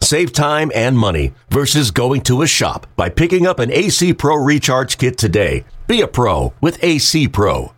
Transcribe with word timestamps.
Save 0.00 0.32
time 0.32 0.70
and 0.74 0.96
money 0.96 1.32
versus 1.50 1.90
going 1.90 2.20
to 2.22 2.42
a 2.42 2.46
shop 2.46 2.86
by 2.96 3.08
picking 3.08 3.46
up 3.46 3.58
an 3.58 3.72
AC 3.72 4.14
Pro 4.14 4.36
Recharge 4.36 4.98
Kit 4.98 5.18
today. 5.18 5.64
Be 5.86 6.00
a 6.00 6.06
pro 6.06 6.52
with 6.60 6.82
AC 6.82 7.28
Pro. 7.28 7.72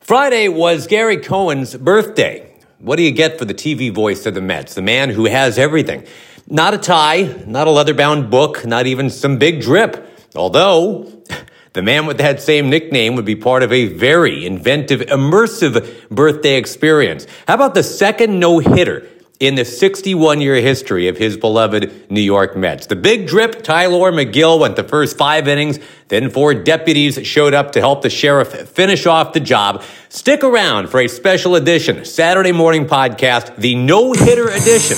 Friday 0.00 0.48
was 0.48 0.86
Gary 0.88 1.16
Cohen's 1.16 1.76
birthday. 1.76 2.52
What 2.78 2.96
do 2.96 3.02
you 3.02 3.12
get 3.12 3.38
for 3.38 3.44
the 3.44 3.54
TV 3.54 3.94
voice 3.94 4.26
of 4.26 4.34
the 4.34 4.40
Mets? 4.40 4.74
The 4.74 4.82
man 4.82 5.10
who 5.10 5.26
has 5.26 5.58
everything. 5.58 6.04
Not 6.48 6.74
a 6.74 6.78
tie, 6.78 7.44
not 7.46 7.68
a 7.68 7.70
leather 7.70 7.94
bound 7.94 8.28
book, 8.28 8.66
not 8.66 8.86
even 8.86 9.10
some 9.10 9.38
big 9.38 9.60
drip. 9.60 10.08
Although, 10.34 11.22
the 11.72 11.82
man 11.82 12.06
with 12.06 12.18
that 12.18 12.42
same 12.42 12.68
nickname 12.68 13.14
would 13.14 13.24
be 13.24 13.36
part 13.36 13.62
of 13.62 13.72
a 13.72 13.86
very 13.86 14.44
inventive, 14.44 15.02
immersive 15.02 16.08
birthday 16.08 16.56
experience. 16.56 17.28
How 17.46 17.54
about 17.54 17.74
the 17.74 17.84
second 17.84 18.40
no 18.40 18.58
hitter 18.58 19.08
in 19.42 19.56
the 19.56 19.64
61 19.64 20.40
year 20.40 20.54
history 20.60 21.08
of 21.08 21.18
his 21.18 21.36
beloved 21.36 22.08
New 22.08 22.20
York 22.20 22.56
Mets. 22.56 22.86
The 22.86 22.94
big 22.94 23.26
drip, 23.26 23.64
Tylor 23.64 24.12
Megill 24.12 24.60
went 24.60 24.76
the 24.76 24.84
first 24.84 25.18
five 25.18 25.48
innings, 25.48 25.80
then 26.06 26.30
four 26.30 26.54
deputies 26.54 27.18
showed 27.26 27.52
up 27.52 27.72
to 27.72 27.80
help 27.80 28.02
the 28.02 28.08
sheriff 28.08 28.52
finish 28.68 29.04
off 29.04 29.32
the 29.32 29.40
job. 29.40 29.82
Stick 30.10 30.44
around 30.44 30.90
for 30.90 31.00
a 31.00 31.08
special 31.08 31.56
edition, 31.56 32.04
Saturday 32.04 32.52
morning 32.52 32.86
podcast, 32.86 33.56
the 33.56 33.74
no 33.74 34.12
hitter 34.12 34.46
edition 34.46 34.96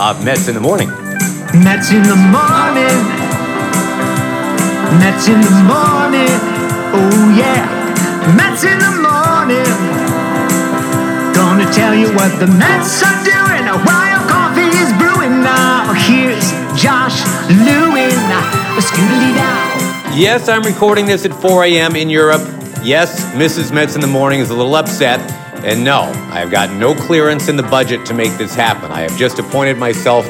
of 0.00 0.24
Mets 0.24 0.48
in 0.48 0.56
the 0.56 0.60
Morning. 0.60 0.88
Mets 1.62 1.92
in 1.92 2.02
the 2.02 2.16
morning. 2.34 2.98
Mets 4.98 5.28
in 5.28 5.40
the 5.40 5.54
morning. 5.70 6.34
Oh 6.90 7.34
yeah. 7.38 8.34
Mets 8.36 8.64
in 8.64 8.76
the 8.76 8.90
morning. 9.06 9.70
Gonna 11.32 11.72
tell 11.72 11.94
you 11.94 12.08
what 12.16 12.40
the 12.40 12.48
Mets 12.48 13.00
are 13.04 13.24
doing 13.24 13.33
Yes, 20.16 20.48
I'm 20.48 20.62
recording 20.62 21.06
this 21.06 21.24
at 21.24 21.32
4 21.34 21.64
a.m. 21.64 21.96
in 21.96 22.08
Europe. 22.10 22.42
Yes, 22.82 23.24
Mrs. 23.34 23.72
Mets 23.72 23.94
in 23.94 24.00
the 24.00 24.06
morning 24.06 24.40
is 24.40 24.50
a 24.50 24.54
little 24.54 24.74
upset. 24.74 25.18
And 25.64 25.82
no, 25.82 26.02
I 26.02 26.40
have 26.40 26.50
got 26.50 26.70
no 26.72 26.94
clearance 26.94 27.48
in 27.48 27.56
the 27.56 27.62
budget 27.62 28.04
to 28.06 28.14
make 28.14 28.36
this 28.36 28.54
happen. 28.54 28.92
I 28.92 29.00
have 29.00 29.16
just 29.16 29.38
appointed 29.38 29.78
myself 29.78 30.26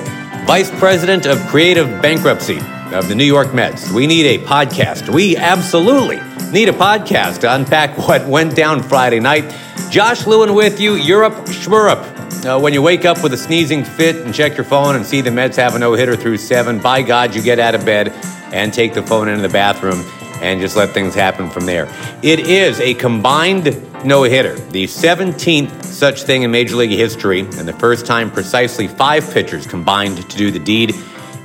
Vice 0.47 0.71
President 0.79 1.27
of 1.27 1.39
Creative 1.49 1.87
Bankruptcy 2.01 2.59
of 2.93 3.09
the 3.09 3.15
New 3.15 3.25
York 3.25 3.53
Mets. 3.53 3.91
We 3.91 4.07
need 4.07 4.27
a 4.27 4.45
podcast. 4.45 5.13
We 5.13 5.37
absolutely 5.37 6.21
need 6.53 6.69
a 6.69 6.73
podcast 6.73 7.41
to 7.41 7.55
unpack 7.55 7.99
what 8.09 8.27
went 8.27 8.55
down 8.55 8.83
Friday 8.83 9.21
night. 9.21 9.53
Josh 9.91 10.27
Lewin 10.27 10.55
with 10.55 10.81
you, 10.81 10.95
Europe 10.95 11.35
Schmurup. 11.47 12.14
Uh, 12.45 12.61
when 12.61 12.75
you 12.75 12.83
wake 12.83 13.07
up 13.07 13.23
with 13.23 13.33
a 13.33 13.39
sneezing 13.39 13.83
fit 13.83 14.17
and 14.17 14.35
check 14.35 14.55
your 14.55 14.65
phone 14.67 14.97
and 14.97 15.07
see 15.07 15.23
the 15.23 15.31
Mets 15.31 15.57
have 15.57 15.75
a 15.75 15.79
no 15.79 15.95
hitter 15.95 16.15
through 16.15 16.37
seven, 16.37 16.79
by 16.79 17.01
God, 17.01 17.35
you 17.35 17.41
get 17.41 17.59
out 17.59 17.75
of 17.75 17.87
bed 17.87 18.11
and 18.53 18.71
take 18.71 18.93
the 18.93 19.03
phone 19.03 19.29
into 19.29 19.41
the 19.41 19.49
bathroom 19.49 20.05
and 20.43 20.61
just 20.61 20.77
let 20.77 20.91
things 20.91 21.15
happen 21.15 21.49
from 21.49 21.65
there. 21.65 21.89
It 22.23 22.41
is 22.41 22.81
a 22.81 22.93
combined 22.95 23.65
no 24.05 24.25
hitter, 24.25 24.57
the 24.57 24.85
17th 24.85 25.85
such 25.85 26.25
thing 26.25 26.43
in 26.43 26.51
Major 26.51 26.77
League 26.77 26.91
history, 26.91 27.41
and 27.41 27.67
the 27.67 27.73
first 27.73 28.05
time 28.05 28.31
precisely 28.31 28.89
five 28.89 29.33
pitchers 29.33 29.67
combined 29.67 30.19
to 30.19 30.37
do 30.37 30.51
the 30.51 30.59
deed. 30.59 30.95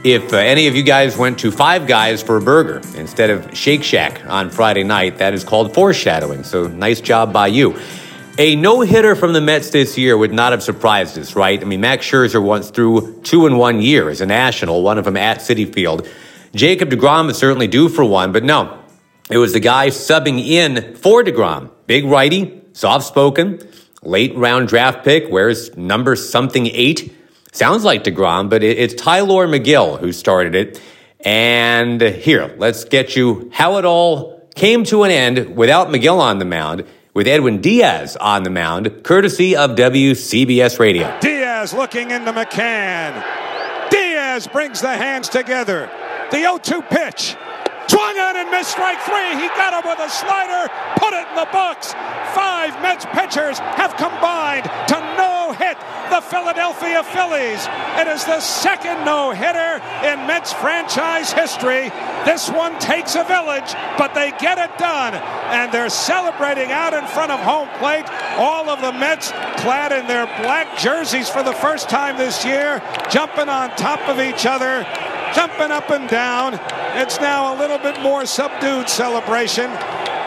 If 0.03 0.33
uh, 0.33 0.37
any 0.37 0.67
of 0.67 0.75
you 0.75 0.83
guys 0.83 1.15
went 1.15 1.39
to 1.39 1.51
Five 1.51 1.87
Guys 1.87 2.21
for 2.21 2.35
a 2.35 2.41
burger 2.41 2.81
instead 2.97 3.29
of 3.29 3.55
Shake 3.57 3.85
Shack 3.85 4.25
on 4.25 4.49
Friday 4.49 4.83
night, 4.83 5.17
that 5.19 5.33
is 5.33 5.45
called 5.45 5.73
foreshadowing. 5.73 6.43
So 6.43 6.67
nice 6.67 6.99
job 6.99 7.31
by 7.31 7.47
you. 7.47 7.79
A 8.39 8.55
no 8.55 8.79
hitter 8.79 9.17
from 9.17 9.33
the 9.33 9.41
Mets 9.41 9.69
this 9.71 9.97
year 9.97 10.17
would 10.17 10.31
not 10.31 10.53
have 10.53 10.63
surprised 10.63 11.17
us, 11.17 11.35
right? 11.35 11.61
I 11.61 11.65
mean, 11.65 11.81
Max 11.81 12.05
Scherzer 12.05 12.41
once 12.41 12.69
threw 12.69 13.19
two 13.21 13.45
in 13.47 13.57
one 13.57 13.81
year 13.81 14.09
as 14.09 14.21
a 14.21 14.25
national, 14.25 14.81
one 14.81 14.97
of 14.97 15.03
them 15.03 15.17
at 15.17 15.39
Citi 15.39 15.71
Field. 15.73 16.07
Jacob 16.55 16.89
DeGrom 16.89 17.29
is 17.29 17.37
certainly 17.37 17.67
due 17.67 17.89
for 17.89 18.05
one, 18.05 18.31
but 18.31 18.45
no, 18.45 18.81
it 19.29 19.37
was 19.39 19.51
the 19.51 19.59
guy 19.59 19.89
subbing 19.89 20.39
in 20.39 20.95
for 20.95 21.21
DeGrom. 21.21 21.69
Big 21.85 22.05
righty, 22.05 22.61
soft 22.71 23.05
spoken, 23.05 23.59
late 24.03 24.33
round 24.37 24.69
draft 24.69 25.03
pick, 25.03 25.29
wears 25.29 25.75
number 25.75 26.15
something 26.15 26.67
eight. 26.67 27.13
Sounds 27.51 27.83
like 27.83 28.05
DeGrom, 28.05 28.49
but 28.49 28.63
it's 28.63 28.93
Tylor 28.93 29.49
Megill 29.49 29.99
who 29.99 30.13
started 30.13 30.55
it. 30.55 30.81
And 31.19 31.99
here, 31.99 32.55
let's 32.57 32.85
get 32.85 33.17
you 33.17 33.49
how 33.51 33.75
it 33.79 33.83
all 33.83 34.47
came 34.55 34.85
to 34.85 35.03
an 35.03 35.11
end 35.11 35.57
without 35.57 35.89
Megill 35.89 36.21
on 36.21 36.39
the 36.39 36.45
mound 36.45 36.85
with 37.13 37.27
Edwin 37.27 37.61
Diaz 37.61 38.15
on 38.17 38.43
the 38.43 38.49
mound, 38.49 39.03
courtesy 39.03 39.55
of 39.55 39.71
WCBS 39.71 40.79
Radio. 40.79 41.17
Diaz 41.19 41.73
looking 41.73 42.11
into 42.11 42.31
McCann. 42.31 43.23
Diaz 43.89 44.47
brings 44.47 44.81
the 44.81 44.95
hands 44.95 45.29
together. 45.29 45.89
The 46.31 46.37
0 46.37 46.57
2 46.59 46.81
pitch. 46.83 47.35
Swung 47.89 48.17
on 48.19 48.37
and 48.37 48.51
missed 48.51 48.71
strike 48.71 49.01
three. 49.01 49.33
He 49.41 49.47
got 49.57 49.73
him 49.73 49.89
with 49.89 49.97
a 49.97 50.09
slider, 50.09 50.71
put 51.01 51.11
it 51.11 51.27
in 51.27 51.35
the 51.35 51.49
box. 51.51 51.93
Five 52.37 52.79
Mets 52.83 53.05
pitchers 53.17 53.57
have 53.57 53.97
combined 53.97 54.69
to 54.93 54.97
no 55.17 55.51
hit 55.57 55.75
the 56.13 56.21
Philadelphia 56.73 57.03
Phillies. 57.03 57.67
It 57.97 58.07
is 58.07 58.25
the 58.25 58.39
second 58.39 59.03
no 59.03 59.31
hitter 59.31 59.81
in 60.05 60.27
Mets 60.27 60.53
franchise 60.53 61.31
history. 61.31 61.89
This 62.25 62.49
one 62.49 62.77
takes 62.79 63.15
a 63.15 63.23
village, 63.23 63.73
but 63.97 64.13
they 64.13 64.31
get 64.39 64.57
it 64.57 64.77
done. 64.77 65.15
And 65.15 65.71
they're 65.71 65.89
celebrating 65.89 66.71
out 66.71 66.93
in 66.93 67.05
front 67.07 67.31
of 67.31 67.39
home 67.39 67.69
plate. 67.79 68.05
All 68.37 68.69
of 68.69 68.81
the 68.81 68.91
Mets 68.91 69.31
clad 69.61 69.91
in 69.91 70.05
their 70.07 70.27
black 70.43 70.77
jerseys 70.77 71.27
for 71.29 71.41
the 71.41 71.53
first 71.53 71.89
time 71.89 72.17
this 72.17 72.45
year, 72.45 72.83
jumping 73.09 73.49
on 73.49 73.69
top 73.71 74.07
of 74.07 74.19
each 74.19 74.45
other 74.45 74.85
jumping 75.35 75.69
up 75.69 75.91
and 75.91 76.09
down. 76.09 76.59
It's 76.95 77.19
now 77.19 77.55
a 77.55 77.55
little 77.59 77.77
bit 77.77 78.01
more 78.01 78.25
subdued 78.25 78.89
celebration. 78.89 79.69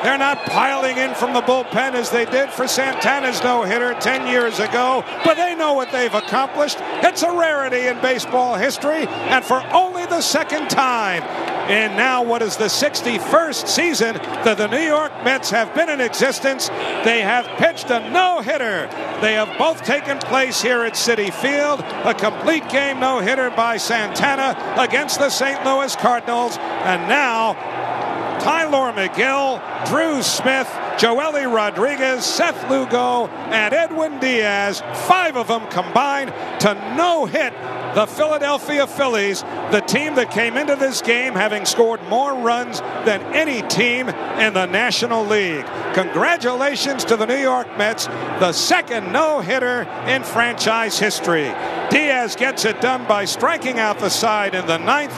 They're 0.02 0.18
not 0.18 0.44
piling 0.46 0.96
in 0.96 1.14
from 1.14 1.32
the 1.32 1.42
bullpen 1.42 1.94
as 1.94 2.10
they 2.10 2.24
did 2.24 2.50
for 2.50 2.66
Santana's 2.66 3.42
no 3.42 3.62
hitter 3.62 3.94
10 3.94 4.26
years 4.26 4.58
ago, 4.58 5.04
but 5.24 5.36
they 5.36 5.54
know 5.54 5.74
what 5.74 5.92
they've 5.92 6.12
accomplished. 6.12 6.78
It's 6.80 7.22
a 7.22 7.30
rarity 7.30 7.86
in 7.86 8.00
baseball 8.00 8.56
history, 8.56 9.06
and 9.06 9.44
for 9.44 9.62
only 9.72 10.06
the 10.06 10.20
second 10.20 10.68
time 10.68 11.22
in 11.70 11.96
now 11.96 12.24
what 12.24 12.42
is 12.42 12.56
the 12.56 12.64
61st 12.64 13.68
season 13.68 14.14
that 14.14 14.58
the 14.58 14.66
New 14.66 14.80
York 14.80 15.12
Mets 15.22 15.50
have 15.50 15.72
been 15.74 15.88
in 15.88 16.00
existence, 16.00 16.68
they 17.04 17.20
have 17.20 17.46
pitched 17.58 17.88
a 17.90 18.10
no 18.10 18.40
hitter. 18.40 18.88
They 19.20 19.34
have 19.34 19.56
both 19.56 19.84
taken 19.84 20.18
place 20.18 20.60
here 20.60 20.82
at 20.82 20.94
Citi 20.94 21.32
Field. 21.32 21.80
A 22.04 22.14
complete 22.14 22.68
game 22.68 22.98
no 22.98 23.20
hitter 23.20 23.50
by 23.50 23.76
Santana 23.76 24.56
against 24.76 25.20
the 25.20 25.30
St. 25.30 25.64
Louis 25.64 25.94
Cardinals, 25.96 26.56
and 26.58 27.08
now 27.08 27.54
Tylor 28.42 28.92
Megill, 28.92 29.62
Drew 29.86 30.20
Smith, 30.20 30.66
Joely 30.98 31.46
Rodriguez, 31.46 32.24
Seth 32.24 32.68
Lugo, 32.68 33.28
and 33.28 33.72
Edwin 33.72 34.18
Diaz, 34.18 34.80
five 35.06 35.36
of 35.36 35.46
them 35.46 35.64
combined 35.68 36.34
to 36.60 36.74
no 36.96 37.24
hit 37.24 37.52
the 37.94 38.06
Philadelphia 38.06 38.86
Phillies, 38.88 39.42
the 39.70 39.80
team 39.86 40.16
that 40.16 40.32
came 40.32 40.56
into 40.56 40.74
this 40.74 41.02
game 41.02 41.34
having 41.34 41.64
scored 41.64 42.02
more 42.08 42.34
runs 42.34 42.80
than 43.04 43.20
any 43.34 43.62
team 43.68 44.08
in 44.08 44.54
the 44.54 44.66
National 44.66 45.24
League. 45.24 45.64
Congratulations 45.94 47.04
to 47.04 47.16
the 47.16 47.26
New 47.26 47.36
York 47.36 47.68
Mets, 47.78 48.06
the 48.06 48.52
second 48.52 49.12
no 49.12 49.40
hitter 49.40 49.82
in 50.08 50.24
franchise 50.24 50.98
history. 50.98 51.52
Diaz 51.90 52.34
gets 52.34 52.64
it 52.64 52.80
done 52.80 53.06
by 53.06 53.24
striking 53.24 53.78
out 53.78 54.00
the 54.00 54.08
side 54.08 54.56
in 54.56 54.66
the 54.66 54.78
ninth. 54.78 55.14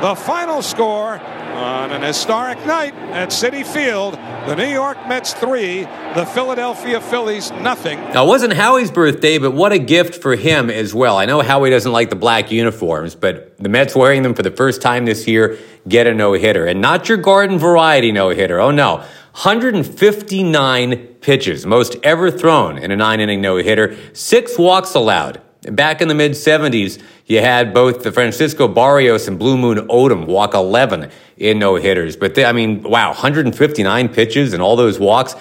The 0.00 0.14
final 0.14 0.62
score 0.62 1.20
on 1.64 1.92
an 1.92 2.02
historic 2.02 2.58
night 2.66 2.92
at 2.94 3.30
Citi 3.30 3.66
Field, 3.66 4.14
the 4.46 4.54
New 4.54 4.66
York 4.66 4.98
Mets 5.08 5.32
three, 5.32 5.84
the 6.14 6.28
Philadelphia 6.34 7.00
Phillies 7.00 7.50
nothing. 7.52 7.98
Now, 7.98 8.26
it 8.26 8.28
wasn't 8.28 8.52
Howie's 8.52 8.90
birthday, 8.90 9.38
but 9.38 9.52
what 9.52 9.72
a 9.72 9.78
gift 9.78 10.20
for 10.20 10.36
him 10.36 10.68
as 10.68 10.92
well. 10.92 11.16
I 11.16 11.24
know 11.24 11.40
Howie 11.40 11.70
doesn't 11.70 11.90
like 11.90 12.10
the 12.10 12.16
black 12.16 12.52
uniforms, 12.52 13.14
but 13.14 13.56
the 13.56 13.70
Mets 13.70 13.96
wearing 13.96 14.22
them 14.22 14.34
for 14.34 14.42
the 14.42 14.50
first 14.50 14.82
time 14.82 15.06
this 15.06 15.26
year 15.26 15.58
get 15.88 16.06
a 16.06 16.12
no 16.12 16.34
hitter. 16.34 16.66
And 16.66 16.82
not 16.82 17.08
your 17.08 17.16
garden 17.16 17.58
variety 17.58 18.12
no 18.12 18.28
hitter. 18.28 18.60
Oh, 18.60 18.70
no. 18.70 18.96
159 18.96 21.06
pitches, 21.22 21.64
most 21.64 21.96
ever 22.02 22.30
thrown 22.30 22.76
in 22.76 22.90
a 22.90 22.96
nine 22.96 23.20
inning 23.20 23.40
no 23.40 23.56
hitter, 23.56 23.96
six 24.12 24.58
walks 24.58 24.94
allowed 24.94 25.40
Back 25.70 26.02
in 26.02 26.08
the 26.08 26.14
mid 26.14 26.32
70s, 26.32 27.02
you 27.26 27.40
had 27.40 27.72
both 27.72 28.02
the 28.02 28.12
Francisco 28.12 28.68
Barrios 28.68 29.28
and 29.28 29.38
Blue 29.38 29.56
Moon 29.56 29.88
Odom 29.88 30.26
walk 30.26 30.54
11 30.54 31.10
in 31.36 31.58
no 31.58 31.76
hitters. 31.76 32.16
But 32.16 32.34
they, 32.34 32.44
I 32.44 32.52
mean, 32.52 32.82
wow, 32.82 33.08
159 33.08 34.08
pitches 34.10 34.52
and 34.52 34.62
all 34.62 34.76
those 34.76 34.98
walks. 34.98 35.34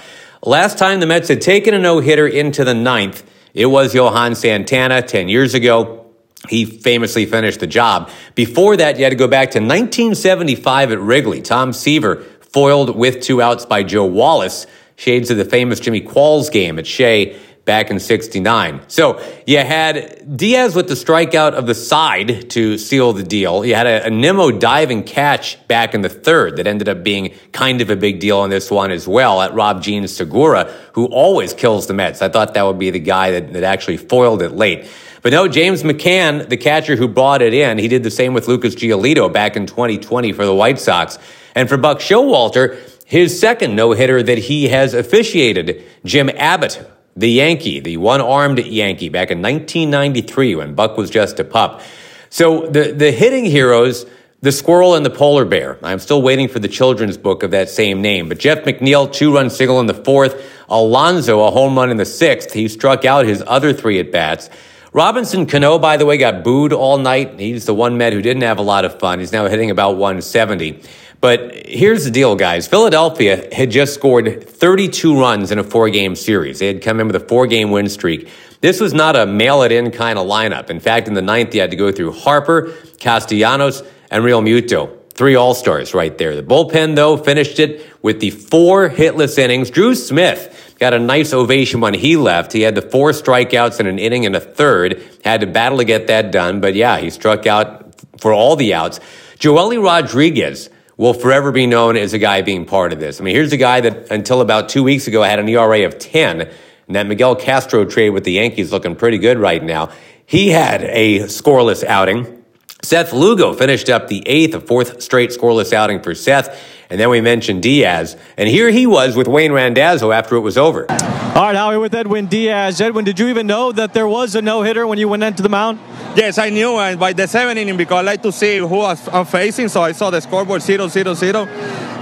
Last 0.46 0.78
time 0.78 1.00
the 1.00 1.08
Mets 1.08 1.28
had 1.28 1.42
taken 1.42 1.74
a 1.74 1.80
no 1.80 2.00
hitter 2.00 2.28
into 2.28 2.64
the 2.64 2.74
ninth, 2.74 3.30
it 3.54 3.66
was 3.66 3.94
Johan 3.94 4.36
Santana 4.36 5.02
10 5.02 5.30
years 5.30 5.54
ago. 5.54 6.12
He 6.50 6.66
famously 6.66 7.26
finished 7.26 7.60
the 7.60 7.68
job. 7.68 8.10
Before 8.36 8.76
that, 8.76 8.98
you 8.98 9.04
had 9.04 9.12
to 9.12 9.16
go 9.16 9.28
back 9.28 9.52
to 9.52 9.60
1975 9.60 10.92
at 10.92 11.00
Wrigley. 11.00 11.42
Tom 11.42 11.72
Seaver 11.72 12.18
foiled 12.42 12.96
with 12.96 13.22
two 13.22 13.42
outs 13.42 13.66
by 13.66 13.84
Joe 13.84 14.06
Wallis, 14.06 14.68
shades 14.96 15.32
of 15.32 15.38
the 15.38 15.46
famous 15.46 15.80
Jimmy 15.80 16.02
Qualls 16.02 16.52
game 16.52 16.78
at 16.78 16.86
Shea 16.86 17.40
back 17.66 17.90
in 17.90 18.00
69. 18.00 18.82
So 18.90 19.22
you 19.48 19.60
had 19.60 20.38
Diaz 20.38 20.76
with 20.76 20.90
the 20.90 20.96
strikeout 20.96 21.54
of 21.54 21.66
the 21.66 21.76
side 21.76 22.50
to 22.52 22.78
seal 22.78 23.14
the 23.14 23.24
deal. 23.24 23.66
You 23.66 23.76
had 23.76 23.88
a, 23.88 24.08
a 24.08 24.10
Nimmo 24.10 24.52
diving 24.52 25.04
catch 25.04 25.66
back 25.68 25.94
in 25.94 26.02
the 26.02 26.10
third 26.10 26.58
that 26.58 26.68
ended 26.68 26.90
up 26.90 27.04
being 27.04 27.34
kind 27.54 27.80
of 27.80 27.90
a 27.90 27.96
big 27.96 28.20
deal 28.20 28.40
on 28.40 28.50
this 28.50 28.70
one 28.70 28.92
as 28.92 29.08
well 29.08 29.42
at 29.42 29.54
Rob 29.54 29.82
Jean 29.82 30.08
Segura, 30.08 30.72
who 30.94 31.06
always 31.06 31.54
kills 31.54 31.88
the 31.88 31.94
Mets. 31.94 32.22
I 32.22 32.28
thought 32.28 32.54
that 32.54 32.64
would 32.64 32.80
be 32.80 32.90
the 32.90 33.00
guy 33.00 33.32
that, 33.32 33.54
that 33.54 33.64
actually 33.64 33.98
foiled 33.98 34.42
it 34.42 34.52
late. 34.52 34.90
But 35.22 35.32
no, 35.32 35.48
James 35.48 35.84
McCann, 35.84 36.50
the 36.50 36.58
catcher 36.58 36.98
who 36.98 37.08
brought 37.08 37.42
it 37.42 37.54
in, 37.54 37.78
he 37.78 37.88
did 37.88 38.04
the 38.04 38.12
same 38.12 38.34
with 38.34 38.50
Lucas 38.50 38.76
Giolito 38.76 39.32
back 39.32 39.56
in 39.56 39.66
2020 39.66 40.34
for 40.34 40.46
the 40.46 40.54
White 40.54 40.80
Sox. 40.80 41.18
And 41.56 41.70
for 41.70 41.78
Buck 41.78 42.00
Showalter, 42.00 42.78
his 43.06 43.40
second 43.40 43.74
no 43.74 43.94
hitter 43.94 44.22
that 44.22 44.38
he 44.38 44.68
has 44.68 44.94
officiated, 44.94 45.82
Jim 46.04 46.30
Abbott, 46.36 46.86
the 47.16 47.30
Yankee, 47.30 47.80
the 47.80 47.98
one 47.98 48.22
armed 48.22 48.60
Yankee 48.66 49.10
back 49.10 49.30
in 49.30 49.42
1993 49.42 50.56
when 50.56 50.74
Buck 50.74 50.98
was 50.98 51.10
just 51.10 51.40
a 51.40 51.44
pup. 51.44 51.82
So 52.30 52.68
the, 52.68 52.92
the 52.92 53.12
hitting 53.12 53.46
heroes, 53.46 54.06
the 54.42 54.52
squirrel 54.52 54.96
and 54.96 55.06
the 55.06 55.10
polar 55.10 55.46
bear. 55.46 55.78
I'm 55.84 56.00
still 56.00 56.22
waiting 56.22 56.48
for 56.48 56.60
the 56.60 56.68
children's 56.68 57.18
book 57.18 57.44
of 57.44 57.52
that 57.52 57.70
same 57.70 58.02
name. 58.02 58.28
But 58.28 58.40
Jeff 58.40 58.64
McNeil, 58.64 59.12
two 59.12 59.34
run 59.36 59.50
single 59.50 59.80
in 59.80 59.86
the 59.86 59.94
fourth. 59.94 60.52
Alonso, 60.70 61.46
a 61.46 61.52
home 61.52 61.78
run 61.78 61.92
in 61.92 61.98
the 61.98 62.06
sixth. 62.06 62.52
He 62.52 62.68
struck 62.68 63.06
out 63.06 63.26
his 63.26 63.44
other 63.46 63.74
three 63.74 64.00
at 64.00 64.12
bats. 64.12 64.50
Robinson 64.92 65.46
Cano, 65.46 65.80
by 65.80 65.98
the 65.98 66.06
way, 66.06 66.18
got 66.18 66.44
booed 66.44 66.74
all 66.74 66.98
night. 66.98 67.40
He's 67.40 67.66
the 67.66 67.74
one 67.74 67.98
Met 67.98 68.14
who 68.14 68.22
didn't 68.22 68.44
have 68.44 68.60
a 68.60 68.64
lot 68.64 68.86
of 68.86 69.00
fun. 69.00 69.20
He's 69.20 69.32
now 69.32 69.48
hitting 69.48 69.72
about 69.72 69.98
170. 69.98 70.82
But 71.24 71.68
here's 71.70 72.04
the 72.04 72.12
deal, 72.12 72.36
guys. 72.36 72.68
Philadelphia 72.68 73.48
had 73.56 73.72
just 73.72 73.94
scored 73.94 74.46
32 74.46 75.18
runs 75.18 75.52
in 75.52 75.58
a 75.58 75.64
four 75.64 75.90
game 75.90 76.18
series. 76.18 76.60
They 76.60 76.68
had 76.68 76.82
come 76.82 77.00
in 77.00 77.08
with 77.08 77.16
a 77.16 77.22
four 77.22 77.48
game 77.48 77.72
win 77.72 77.88
streak. 77.88 78.28
This 78.60 78.82
was 78.82 78.94
not 78.94 79.16
a 79.16 79.26
mail 79.26 79.62
it 79.62 79.72
in 79.72 79.90
kind 79.92 80.20
of 80.20 80.28
lineup. 80.28 80.70
In 80.70 80.82
fact, 80.82 81.08
in 81.08 81.14
the 81.14 81.22
ninth, 81.22 81.52
they 81.52 81.60
had 81.60 81.72
to 81.72 81.78
go 81.78 81.94
through 81.94 82.12
Harper, 82.12 82.74
Castellanos, 83.00 83.84
and 84.12 84.26
Realmuto. 84.26 84.98
Three 85.14 85.36
All 85.36 85.54
Stars 85.54 85.94
right 85.94 86.18
there. 86.18 86.36
The 86.36 86.44
bullpen, 86.44 86.98
though, 86.98 87.16
finished 87.16 87.58
it 87.58 87.90
with 88.02 88.20
the 88.20 88.32
four 88.32 88.90
hitless 88.90 89.38
innings. 89.38 89.70
Drew 89.70 89.96
Smith 89.96 90.76
got 90.78 90.94
a 90.94 91.00
nice 91.00 91.32
ovation 91.32 91.80
when 91.80 91.94
he 91.94 92.18
left. 92.18 92.52
He 92.52 92.64
had 92.64 92.76
the 92.76 92.82
four 92.82 93.12
strikeouts 93.12 93.80
in 93.80 93.88
an 93.88 93.98
inning 93.98 94.26
and 94.26 94.36
a 94.36 94.42
third. 94.42 95.02
Had 95.24 95.40
to 95.40 95.48
battle 95.48 95.78
to 95.78 95.86
get 95.86 96.08
that 96.08 96.34
done, 96.34 96.60
but 96.60 96.76
yeah, 96.76 96.98
he 96.98 97.10
struck 97.10 97.48
out 97.48 97.96
for 98.20 98.34
all 98.34 98.58
the 98.58 98.74
outs. 98.74 99.00
Joely 99.40 99.82
Rodriguez 99.82 100.70
will 100.98 101.14
forever 101.14 101.52
be 101.52 101.66
known 101.66 101.98
as 101.98 102.14
a 102.14 102.20
guy 102.20 102.42
being 102.42 102.66
part 102.66 102.94
of 102.94 103.00
this. 103.00 103.20
I 103.20 103.24
mean, 103.24 103.36
here's 103.36 103.54
a 103.54 103.58
guy 103.58 103.82
that 103.82 104.12
until 104.12 104.42
about 104.42 104.70
two 104.70 104.84
weeks 104.84 105.08
ago 105.08 105.24
had 105.24 105.40
an 105.40 105.50
ERA 105.50 105.86
of 105.86 105.98
10, 105.98 106.42
and 106.42 106.96
that 106.96 107.08
Miguel 107.08 107.36
Castro 107.36 107.86
trade 107.86 108.12
with 108.12 108.24
the 108.24 108.34
Yankees 108.34 108.72
looking 108.72 108.96
pretty 108.96 109.18
good 109.18 109.38
right 109.38 109.64
now. 109.64 109.90
He 110.26 110.50
had 110.50 110.84
a 110.84 111.22
scoreless 111.22 111.84
outing. 111.84 112.44
Seth 112.84 113.14
Lugo 113.14 113.54
finished 113.54 113.90
up 113.90 114.08
the 114.08 114.28
eighth, 114.28 114.54
a 114.54 114.60
fourth 114.60 115.02
straight 115.02 115.30
scoreless 115.30 115.72
outing 115.72 116.02
for 116.02 116.14
Seth. 116.14 116.60
And 116.90 117.00
then 117.00 117.10
we 117.10 117.22
mentioned 117.22 117.64
Diaz. 117.64 118.18
And 118.38 118.48
here 118.48 118.70
he 118.70 118.86
was 118.86 119.16
with 119.16 119.28
Wayne 119.28 119.52
Randazzo 119.52 120.12
after 120.12 120.36
it 120.36 120.42
was 120.42 120.58
over. 120.58 120.86
All 120.92 120.98
right, 121.44 121.56
Howie, 121.56 121.78
with 121.78 121.96
Edwin 121.96 122.28
Diaz. 122.28 122.82
Edwin, 122.82 123.06
did 123.06 123.20
you 123.20 123.30
even 123.30 123.48
know 123.48 123.72
that 123.72 123.94
there 123.94 124.08
was 124.08 124.36
a 124.36 124.42
no 124.42 124.62
hitter 124.62 124.86
when 124.86 125.00
you 125.00 125.08
went 125.08 125.24
into 125.24 125.42
the 125.42 125.50
mound? 125.50 125.80
Yes, 126.16 126.38
I 126.38 126.50
knew, 126.50 126.78
and 126.78 127.00
by 127.00 127.12
the 127.14 127.28
seventh 127.28 127.58
inning, 127.58 127.76
because 127.76 127.98
I 127.98 128.02
like 128.02 128.22
to 128.22 128.32
see 128.32 128.60
who 128.60 128.82
I'm 128.82 129.26
facing, 129.26 129.68
so 129.68 129.82
I 129.82 129.94
saw 129.94 130.12
the 130.12 130.22
scoreboard 130.22 130.62
0 130.62 130.88
0 130.88 131.14
0. 131.16 131.46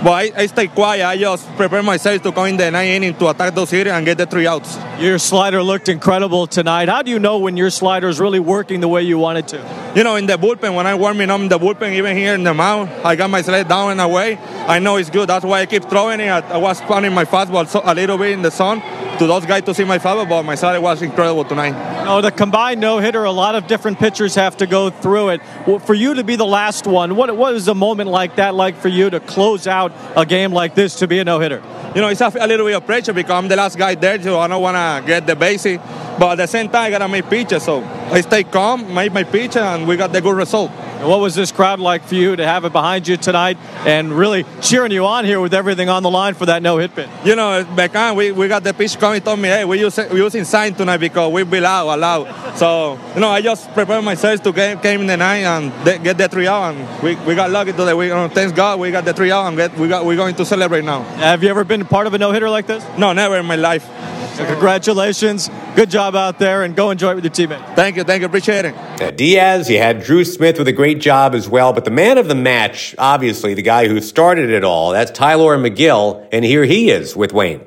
But 0.03 0.11
I, 0.11 0.31
I 0.35 0.45
stay 0.47 0.67
quiet. 0.67 1.05
I 1.05 1.15
just 1.15 1.47
prepare 1.55 1.81
myself 1.81 2.21
to 2.23 2.31
go 2.31 2.43
in 2.43 2.57
the 2.57 2.69
ninth 2.71 2.89
inning 2.89 3.13
to 3.13 3.29
attack 3.29 3.53
those 3.55 3.69
hitters 3.69 3.93
and 3.93 4.05
get 4.05 4.17
the 4.17 4.25
three 4.25 4.47
outs. 4.47 4.77
Your 4.99 5.17
slider 5.17 5.63
looked 5.63 5.87
incredible 5.87 6.45
tonight. 6.45 6.89
How 6.89 7.03
do 7.03 7.11
you 7.11 7.19
know 7.19 7.37
when 7.37 7.55
your 7.55 7.69
slider 7.69 8.09
is 8.09 8.19
really 8.19 8.39
working 8.39 8.81
the 8.81 8.87
way 8.89 9.03
you 9.03 9.17
want 9.17 9.37
it 9.37 9.47
to? 9.49 9.93
You 9.95 10.03
know, 10.03 10.17
in 10.17 10.25
the 10.25 10.37
bullpen, 10.37 10.75
when 10.75 10.87
I'm 10.87 10.99
warming 10.99 11.29
up 11.29 11.39
in 11.39 11.47
the 11.47 11.59
bullpen, 11.59 11.93
even 11.93 12.17
here 12.17 12.33
in 12.33 12.43
the 12.43 12.53
mound, 12.53 12.89
I 13.05 13.15
got 13.15 13.29
my 13.29 13.41
slide 13.41 13.69
down 13.69 13.91
and 13.91 14.01
away. 14.01 14.37
I 14.67 14.79
know 14.79 14.97
it's 14.97 15.09
good. 15.09 15.29
That's 15.29 15.45
why 15.45 15.61
I 15.61 15.65
keep 15.67 15.85
throwing 15.85 16.19
it. 16.19 16.29
I, 16.29 16.39
I 16.39 16.57
was 16.57 16.81
pounding 16.81 17.13
my 17.13 17.23
fastball 17.23 17.67
so, 17.67 17.81
a 17.83 17.93
little 17.93 18.17
bit 18.17 18.31
in 18.31 18.41
the 18.41 18.51
sun 18.51 18.81
to 19.19 19.27
those 19.27 19.45
guys 19.45 19.63
to 19.63 19.73
see 19.73 19.85
my 19.85 19.99
fastball, 19.99 20.27
but 20.27 20.43
my 20.43 20.55
slider 20.55 20.81
was 20.81 21.01
incredible 21.01 21.45
tonight. 21.45 21.90
Oh, 22.13 22.19
the 22.19 22.29
combined 22.29 22.81
no 22.81 22.97
hitter, 22.97 23.23
a 23.23 23.31
lot 23.31 23.55
of 23.55 23.67
different 23.67 23.97
pitchers 23.97 24.35
have 24.35 24.57
to 24.57 24.67
go 24.67 24.89
through 24.89 25.29
it. 25.29 25.41
For 25.83 25.93
you 25.93 26.15
to 26.15 26.25
be 26.25 26.35
the 26.35 26.45
last 26.45 26.85
one, 26.85 27.15
what, 27.15 27.33
what 27.37 27.55
is 27.55 27.69
a 27.69 27.73
moment 27.73 28.09
like 28.09 28.35
that 28.35 28.53
like 28.53 28.75
for 28.75 28.89
you 28.89 29.09
to 29.09 29.21
close 29.21 29.65
out 29.65 29.93
a 30.17 30.25
game 30.25 30.51
like 30.51 30.75
this 30.75 30.95
to 30.95 31.07
be 31.07 31.19
a 31.19 31.23
no 31.23 31.39
hitter? 31.39 31.63
You 31.95 32.01
know, 32.01 32.09
it's 32.09 32.19
a, 32.19 32.27
a, 32.27 32.47
little 32.47 32.65
bit 32.65 32.75
of 32.75 32.85
pressure 32.85 33.13
because 33.13 33.31
I'm 33.31 33.47
the 33.47 33.55
last 33.55 33.77
guy 33.77 33.95
there, 33.95 34.21
so 34.21 34.41
I 34.41 34.49
don't 34.49 34.61
want 34.61 34.75
to 34.75 35.07
get 35.07 35.25
the 35.25 35.37
basic. 35.37 35.79
But 36.19 36.33
at 36.33 36.35
the 36.35 36.47
same 36.47 36.67
time, 36.67 36.83
I 36.83 36.89
got 36.89 36.97
to 36.97 37.07
make 37.07 37.29
pitches. 37.29 37.63
So 37.63 37.81
I 37.81 38.19
stay 38.19 38.43
calm, 38.43 38.93
make 38.93 39.13
my 39.13 39.23
pitch, 39.23 39.55
and 39.55 39.87
we 39.87 39.95
got 39.95 40.11
the 40.11 40.19
good 40.19 40.35
result. 40.35 40.69
What 41.01 41.19
was 41.19 41.33
this 41.33 41.51
crowd 41.51 41.79
like 41.79 42.03
for 42.03 42.13
you 42.13 42.35
to 42.35 42.45
have 42.45 42.63
it 42.63 42.71
behind 42.71 43.07
you 43.07 43.17
tonight 43.17 43.57
and 43.87 44.13
really 44.13 44.45
cheering 44.61 44.91
you 44.91 45.05
on 45.05 45.25
here 45.25 45.41
with 45.41 45.51
everything 45.51 45.89
on 45.89 46.03
the 46.03 46.11
line 46.11 46.35
for 46.35 46.45
that 46.45 46.61
no 46.61 46.77
hit 46.77 46.95
pin? 46.95 47.09
You 47.25 47.35
know, 47.35 47.65
Beckham, 47.65 48.15
we, 48.15 48.31
we 48.31 48.47
got 48.47 48.63
the 48.63 48.71
pitch 48.71 48.99
coming, 48.99 49.19
told 49.21 49.39
me, 49.39 49.49
hey, 49.49 49.65
we 49.65 49.79
use, 49.79 49.97
we 50.11 50.19
using 50.19 50.43
sign 50.43 50.75
tonight 50.75 50.97
because 50.97 51.33
we 51.33 51.43
be 51.43 51.59
loud, 51.59 51.99
loud. 51.99 52.55
So, 52.55 52.99
you 53.15 53.19
know, 53.19 53.29
I 53.29 53.41
just 53.41 53.71
prepared 53.73 54.05
myself 54.05 54.43
to 54.43 54.53
game, 54.53 54.79
came 54.79 55.01
in 55.01 55.07
the 55.07 55.17
night 55.17 55.37
and 55.37 55.71
de- 55.83 55.97
get 55.97 56.19
the 56.19 56.27
three 56.27 56.47
out. 56.47 56.75
And 56.75 57.03
we, 57.03 57.15
we 57.25 57.33
got 57.33 57.49
lucky 57.49 57.71
today. 57.71 57.95
We, 57.95 58.07
you 58.07 58.13
know, 58.13 58.27
thanks 58.27 58.53
God, 58.53 58.79
we 58.79 58.91
got 58.91 59.03
the 59.03 59.13
three 59.13 59.31
out 59.31 59.47
and 59.47 59.57
get, 59.57 59.75
we 59.79 59.87
got, 59.87 60.05
we're 60.05 60.17
going 60.17 60.35
to 60.35 60.45
celebrate 60.45 60.83
now. 60.83 61.01
Have 61.01 61.41
you 61.41 61.49
ever 61.49 61.63
been 61.63 61.83
part 61.85 62.05
of 62.05 62.13
a 62.13 62.19
no 62.19 62.31
hitter 62.31 62.49
like 62.49 62.67
this? 62.67 62.85
No, 62.97 63.11
never 63.11 63.37
in 63.37 63.45
my 63.47 63.55
life. 63.55 63.89
So 64.35 64.45
congratulations. 64.45 65.49
Good 65.75 65.89
job 65.89 66.15
out 66.15 66.39
there 66.39 66.63
and 66.63 66.75
go 66.75 66.89
enjoy 66.89 67.11
it 67.11 67.15
with 67.15 67.23
your 67.25 67.33
teammates. 67.33 67.63
Thank 67.75 67.97
you. 67.97 68.03
Thank 68.03 68.21
you. 68.21 68.27
Appreciate 68.27 68.65
it. 68.65 68.75
Uh, 69.01 69.11
Diaz, 69.11 69.69
you 69.69 69.77
had 69.77 70.03
Drew 70.03 70.23
Smith 70.23 70.57
with 70.57 70.67
a 70.67 70.73
great 70.73 70.99
job 70.99 71.35
as 71.35 71.49
well, 71.49 71.73
but 71.73 71.85
the 71.85 71.91
man 71.91 72.17
of 72.17 72.27
the 72.27 72.35
match, 72.35 72.95
obviously, 72.97 73.53
the 73.53 73.61
guy 73.61 73.87
who 73.87 73.99
started 74.01 74.49
it 74.49 74.63
all, 74.63 74.91
that's 74.91 75.11
Tylor 75.11 75.57
Megill, 75.57 76.27
and 76.31 76.45
here 76.45 76.63
he 76.63 76.89
is 76.89 77.15
with 77.15 77.33
Wayne. 77.33 77.61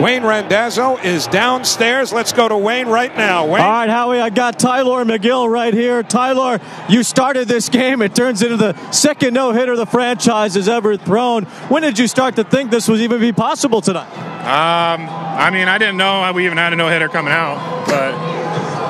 Wayne 0.00 0.22
Randazzo 0.22 0.96
is 0.96 1.26
downstairs. 1.26 2.10
Let's 2.10 2.32
go 2.32 2.48
to 2.48 2.56
Wayne 2.56 2.88
right 2.88 3.14
now. 3.16 3.44
Wayne. 3.44 3.62
All 3.62 3.70
right, 3.70 3.88
Howie, 3.90 4.18
I 4.18 4.30
got 4.30 4.58
Tylor 4.58 5.04
Megill 5.04 5.50
right 5.50 5.74
here. 5.74 6.02
Tylor, 6.02 6.58
you 6.88 7.02
started 7.02 7.48
this 7.48 7.68
game. 7.68 8.00
It 8.00 8.14
turns 8.14 8.40
into 8.42 8.56
the 8.56 8.74
second 8.92 9.34
no 9.34 9.52
hitter 9.52 9.76
the 9.76 9.84
franchise 9.84 10.54
has 10.54 10.70
ever 10.70 10.96
thrown. 10.96 11.44
When 11.68 11.82
did 11.82 11.98
you 11.98 12.08
start 12.08 12.36
to 12.36 12.44
think 12.44 12.70
this 12.70 12.88
would 12.88 13.00
even 13.00 13.20
be 13.20 13.32
possible 13.32 13.82
tonight? 13.82 14.29
Um, 14.40 15.06
I 15.08 15.50
mean, 15.52 15.68
I 15.68 15.78
didn't 15.78 15.96
know 15.96 16.32
we 16.32 16.46
even 16.46 16.58
had 16.58 16.72
a 16.72 16.76
no 16.76 16.88
hitter 16.88 17.08
coming 17.08 17.32
out, 17.32 17.86
but 17.86 18.14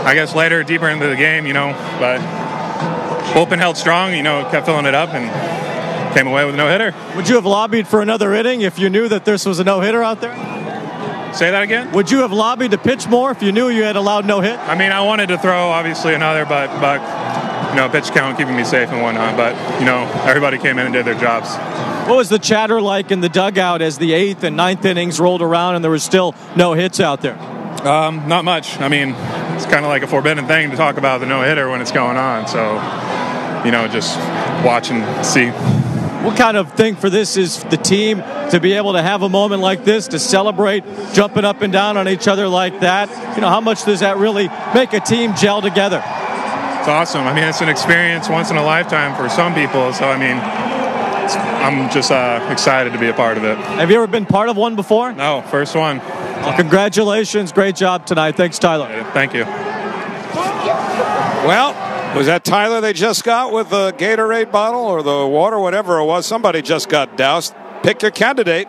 I 0.07 0.14
guess 0.14 0.35
later, 0.35 0.62
deeper 0.62 0.88
into 0.88 1.09
the 1.09 1.16
game, 1.16 1.47
you 1.47 1.52
know, 1.52 1.73
but 1.99 2.21
bullpen 3.35 3.59
held 3.59 3.76
strong, 3.76 4.14
you 4.14 4.23
know, 4.23 4.49
kept 4.50 4.66
filling 4.66 4.87
it 4.87 4.95
up 4.95 5.11
and 5.12 6.14
came 6.14 6.26
away 6.26 6.45
with 6.45 6.54
a 6.54 6.59
no 6.59 6.69
hitter. 6.69 6.95
Would 7.16 7.28
you 7.28 7.35
have 7.35 7.47
lobbied 7.47 7.87
for 7.87 8.00
another 8.00 8.33
inning 8.35 8.62
if 8.62 8.78
you 8.78 8.90
knew 8.90 9.09
that 9.09 9.25
this 9.25 9.45
was 9.45 9.59
a 9.59 9.64
no 9.64 9.80
hitter 9.80 10.02
out 10.02 10.21
there? 10.21 10.35
Say 11.35 11.50
that 11.50 11.62
again? 11.62 11.92
Would 11.92 12.11
you 12.11 12.19
have 12.19 12.33
lobbied 12.33 12.73
to 12.73 12.78
pitch 12.78 13.07
more 13.07 13.30
if 13.30 13.42
you 13.42 13.52
knew 13.52 13.69
you 13.69 13.85
had 13.85 13.97
allowed 13.97 14.26
no 14.26 14.40
hit? 14.40 14.59
I 14.59 14.76
mean, 14.76 14.90
I 14.90 15.00
wanted 15.02 15.28
to 15.28 15.38
throw 15.38 15.69
obviously 15.69 16.14
another, 16.14 16.45
but 16.45 16.69
but 16.80 17.00
you 17.71 17.76
know, 17.76 17.88
pitch 17.88 18.11
count 18.11 18.37
keeping 18.37 18.57
me 18.57 18.64
safe 18.64 18.88
and 18.88 19.00
whatnot. 19.00 19.37
But 19.37 19.54
you 19.78 19.87
know, 19.87 20.11
everybody 20.26 20.59
came 20.59 20.78
in 20.78 20.87
and 20.87 20.92
did 20.92 21.07
their 21.07 21.19
jobs. 21.19 21.50
What 22.09 22.16
was 22.16 22.28
the 22.28 22.38
chatter 22.38 22.80
like 22.80 23.11
in 23.11 23.21
the 23.21 23.28
dugout 23.28 23.83
as 23.83 23.99
the 23.99 24.12
eighth 24.12 24.42
and 24.42 24.57
ninth 24.57 24.85
innings 24.85 25.21
rolled 25.21 25.42
around 25.42 25.76
and 25.76 25.85
there 25.85 25.90
was 25.90 26.02
still 26.02 26.35
no 26.57 26.73
hits 26.73 27.00
out 27.00 27.21
there? 27.21 27.38
Um, 27.87 28.28
not 28.28 28.45
much. 28.45 28.78
I 28.80 28.88
mean, 28.88 29.14
it's 29.54 29.64
kind 29.64 29.85
of 29.85 29.88
like 29.88 30.02
a 30.02 30.07
forbidden 30.07 30.47
thing 30.47 30.71
to 30.71 30.76
talk 30.76 30.99
about 30.99 31.21
the 31.21 31.26
no 31.26 31.42
hitter 31.42 31.71
when 31.71 31.80
it's 31.80 31.92
going 31.92 32.16
on. 32.16 32.47
So, 32.49 32.75
you 33.64 33.71
know, 33.71 33.88
just 33.88 34.19
watch 34.64 34.90
and 34.90 35.25
see. 35.25 35.50
What 36.25 36.37
kind 36.37 36.59
of 36.59 36.73
thing 36.73 36.97
for 36.97 37.09
this 37.09 37.38
is 37.38 37.62
the 37.64 37.78
team 37.78 38.19
to 38.50 38.61
be 38.61 38.75
able 38.75 38.92
to 38.92 39.02
have 39.02 39.23
a 39.23 39.28
moment 39.28 39.62
like 39.62 39.85
this 39.85 40.09
to 40.09 40.19
celebrate 40.19 40.85
jumping 41.14 41.47
up 41.47 41.62
and 41.62 41.73
down 41.73 41.97
on 41.97 42.09
each 42.09 42.28
other 42.28 42.47
like 42.47 42.80
that? 42.80 43.09
You 43.35 43.40
know, 43.40 43.49
how 43.49 43.62
much 43.62 43.85
does 43.85 44.00
that 44.00 44.19
really 44.19 44.50
make 44.75 44.92
a 44.92 45.00
team 45.00 45.35
gel 45.35 45.62
together? 45.62 46.02
It's 46.80 46.88
awesome. 46.88 47.26
I 47.26 47.33
mean, 47.33 47.45
it's 47.45 47.62
an 47.62 47.71
experience 47.71 48.28
once 48.28 48.50
in 48.50 48.57
a 48.57 48.62
lifetime 48.62 49.16
for 49.16 49.30
some 49.30 49.54
people. 49.54 49.92
So, 49.95 50.07
I 50.07 50.19
mean, 50.19 50.37
I'm 51.37 51.90
just 51.90 52.10
uh, 52.10 52.49
excited 52.50 52.92
to 52.92 52.99
be 52.99 53.08
a 53.08 53.14
part 53.14 53.37
of 53.37 53.44
it. 53.44 53.56
Have 53.56 53.90
you 53.90 53.96
ever 53.96 54.06
been 54.06 54.26
part 54.26 54.49
of 54.49 54.56
one 54.56 54.76
before? 54.76 55.12
No, 55.12 55.42
first 55.42 55.75
one. 55.75 55.99
Well, 55.99 56.56
congratulations. 56.56 57.52
Great 57.52 57.76
job 57.76 58.06
tonight. 58.06 58.37
Thanks, 58.37 58.58
Tylor. 58.58 58.88
Thank 59.12 59.34
you. 59.34 59.44
Well, 61.46 62.16
was 62.16 62.26
that 62.26 62.44
Tylor 62.44 62.80
they 62.80 62.92
just 62.92 63.25
got 63.25 63.52
with 63.52 63.70
the 63.70 63.92
Gatorade 63.92 64.50
bottle 64.50 64.82
or 64.82 65.02
the 65.02 65.26
water, 65.26 65.58
whatever 65.58 65.99
it 65.99 66.04
was? 66.04 66.26
Somebody 66.26 66.62
just 66.62 66.88
got 66.88 67.16
doused. 67.16 67.54
Pick 67.82 68.02
your 68.02 68.10
candidate. 68.10 68.68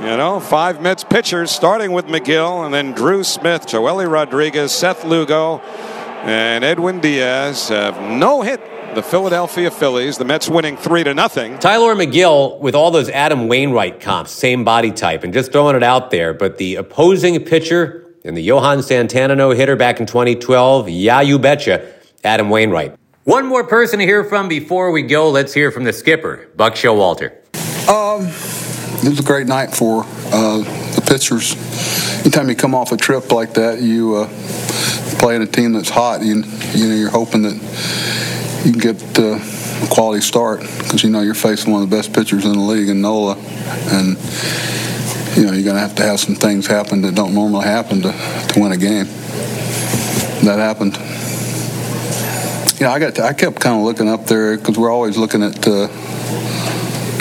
You 0.00 0.16
know, 0.16 0.40
five 0.40 0.80
Mets 0.82 1.04
pitchers, 1.04 1.50
starting 1.50 1.92
with 1.92 2.06
Megill, 2.06 2.64
and 2.64 2.74
then 2.74 2.92
Drew 2.92 3.22
Smith, 3.22 3.66
Joely 3.66 4.10
Rodriguez, 4.10 4.72
Seth 4.72 5.04
Lugo, 5.04 5.60
and 6.24 6.64
Edwin 6.64 6.98
Diaz 6.98 7.68
have 7.68 8.00
no 8.00 8.42
hit 8.42 8.60
the 8.94 9.02
Philadelphia 9.02 9.70
Phillies. 9.70 10.18
The 10.18 10.24
Mets 10.24 10.48
winning 10.48 10.76
three 10.76 11.04
to 11.04 11.14
nothing. 11.14 11.58
Tylor 11.58 11.94
Megill 11.94 12.58
with 12.60 12.74
all 12.74 12.90
those 12.90 13.08
Adam 13.08 13.48
Wainwright 13.48 14.00
comps, 14.00 14.30
same 14.30 14.64
body 14.64 14.90
type, 14.90 15.24
and 15.24 15.32
just 15.32 15.52
throwing 15.52 15.76
it 15.76 15.82
out 15.82 16.10
there. 16.10 16.34
But 16.34 16.58
the 16.58 16.76
opposing 16.76 17.42
pitcher 17.44 18.14
in 18.24 18.34
the 18.34 18.42
Johan 18.42 18.82
Santana 18.82 19.34
no 19.34 19.50
hitter 19.50 19.76
back 19.76 20.00
in 20.00 20.06
2012, 20.06 20.88
yeah, 20.88 21.20
you 21.20 21.38
betcha, 21.38 21.92
Adam 22.22 22.50
Wainwright. 22.50 22.94
One 23.24 23.46
more 23.46 23.64
person 23.64 23.98
to 24.00 24.04
hear 24.04 24.24
from 24.24 24.48
before 24.48 24.90
we 24.90 25.02
go. 25.02 25.30
Let's 25.30 25.54
hear 25.54 25.70
from 25.70 25.84
the 25.84 25.92
skipper, 25.92 26.48
Buck 26.56 26.74
Showalter. 26.74 27.32
Um, 27.88 28.26
it 28.26 29.08
was 29.08 29.20
a 29.20 29.24
great 29.24 29.46
night 29.46 29.74
for 29.74 30.04
uh, 30.04 30.58
the 30.94 31.04
pitchers. 31.06 31.56
Anytime 32.20 32.48
you 32.48 32.56
come 32.56 32.74
off 32.74 32.92
a 32.92 32.96
trip 32.96 33.32
like 33.32 33.54
that, 33.54 33.80
you 33.80 34.16
uh, 34.16 34.28
playing 35.18 35.42
a 35.42 35.46
team 35.46 35.72
that's 35.72 35.90
hot. 35.90 36.22
You, 36.22 36.42
you 36.74 36.88
know, 36.88 36.94
you're 36.94 37.10
hoping 37.10 37.42
that 37.42 37.54
you 38.64 38.72
can 38.72 38.80
get 38.80 39.18
uh, 39.18 39.38
a 39.82 39.86
quality 39.90 40.20
start 40.20 40.60
because 40.60 41.02
you 41.02 41.10
know 41.10 41.20
you're 41.20 41.34
facing 41.34 41.72
one 41.72 41.82
of 41.82 41.90
the 41.90 41.96
best 41.96 42.12
pitchers 42.12 42.44
in 42.44 42.52
the 42.52 42.58
league 42.58 42.88
in 42.88 43.00
Nola, 43.00 43.36
and 43.36 44.16
you 45.36 45.46
know 45.46 45.52
you're 45.52 45.64
going 45.64 45.74
to 45.74 45.80
have 45.80 45.96
to 45.96 46.02
have 46.02 46.20
some 46.20 46.34
things 46.34 46.66
happen 46.66 47.02
that 47.02 47.14
don't 47.14 47.34
normally 47.34 47.64
happen 47.64 48.02
to, 48.02 48.12
to 48.12 48.60
win 48.60 48.72
a 48.72 48.76
game. 48.76 49.06
That 50.44 50.58
happened. 50.58 50.96
You 52.78 52.86
know, 52.86 52.92
I 52.92 52.98
got 52.98 53.14
to, 53.16 53.24
I 53.24 53.32
kept 53.32 53.60
kind 53.60 53.76
of 53.76 53.84
looking 53.84 54.08
up 54.08 54.26
there 54.26 54.56
because 54.56 54.78
we're 54.78 54.92
always 54.92 55.16
looking 55.16 55.42
at. 55.42 55.66
Uh, 55.66 55.88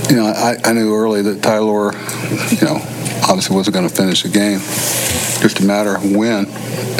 you 0.10 0.18
know, 0.18 0.26
I, 0.26 0.58
I 0.66 0.74
knew 0.74 0.94
early 0.94 1.22
that 1.22 1.42
Tylor, 1.42 1.94
you 2.52 2.68
know, 2.68 2.82
obviously 3.24 3.56
wasn't 3.56 3.76
going 3.76 3.88
to 3.88 3.96
finish 3.96 4.24
the 4.24 4.30
game. 4.30 4.60
Just 5.40 5.62
a 5.62 5.64
matter 5.64 5.96
of 5.96 6.16
when. 6.16 6.48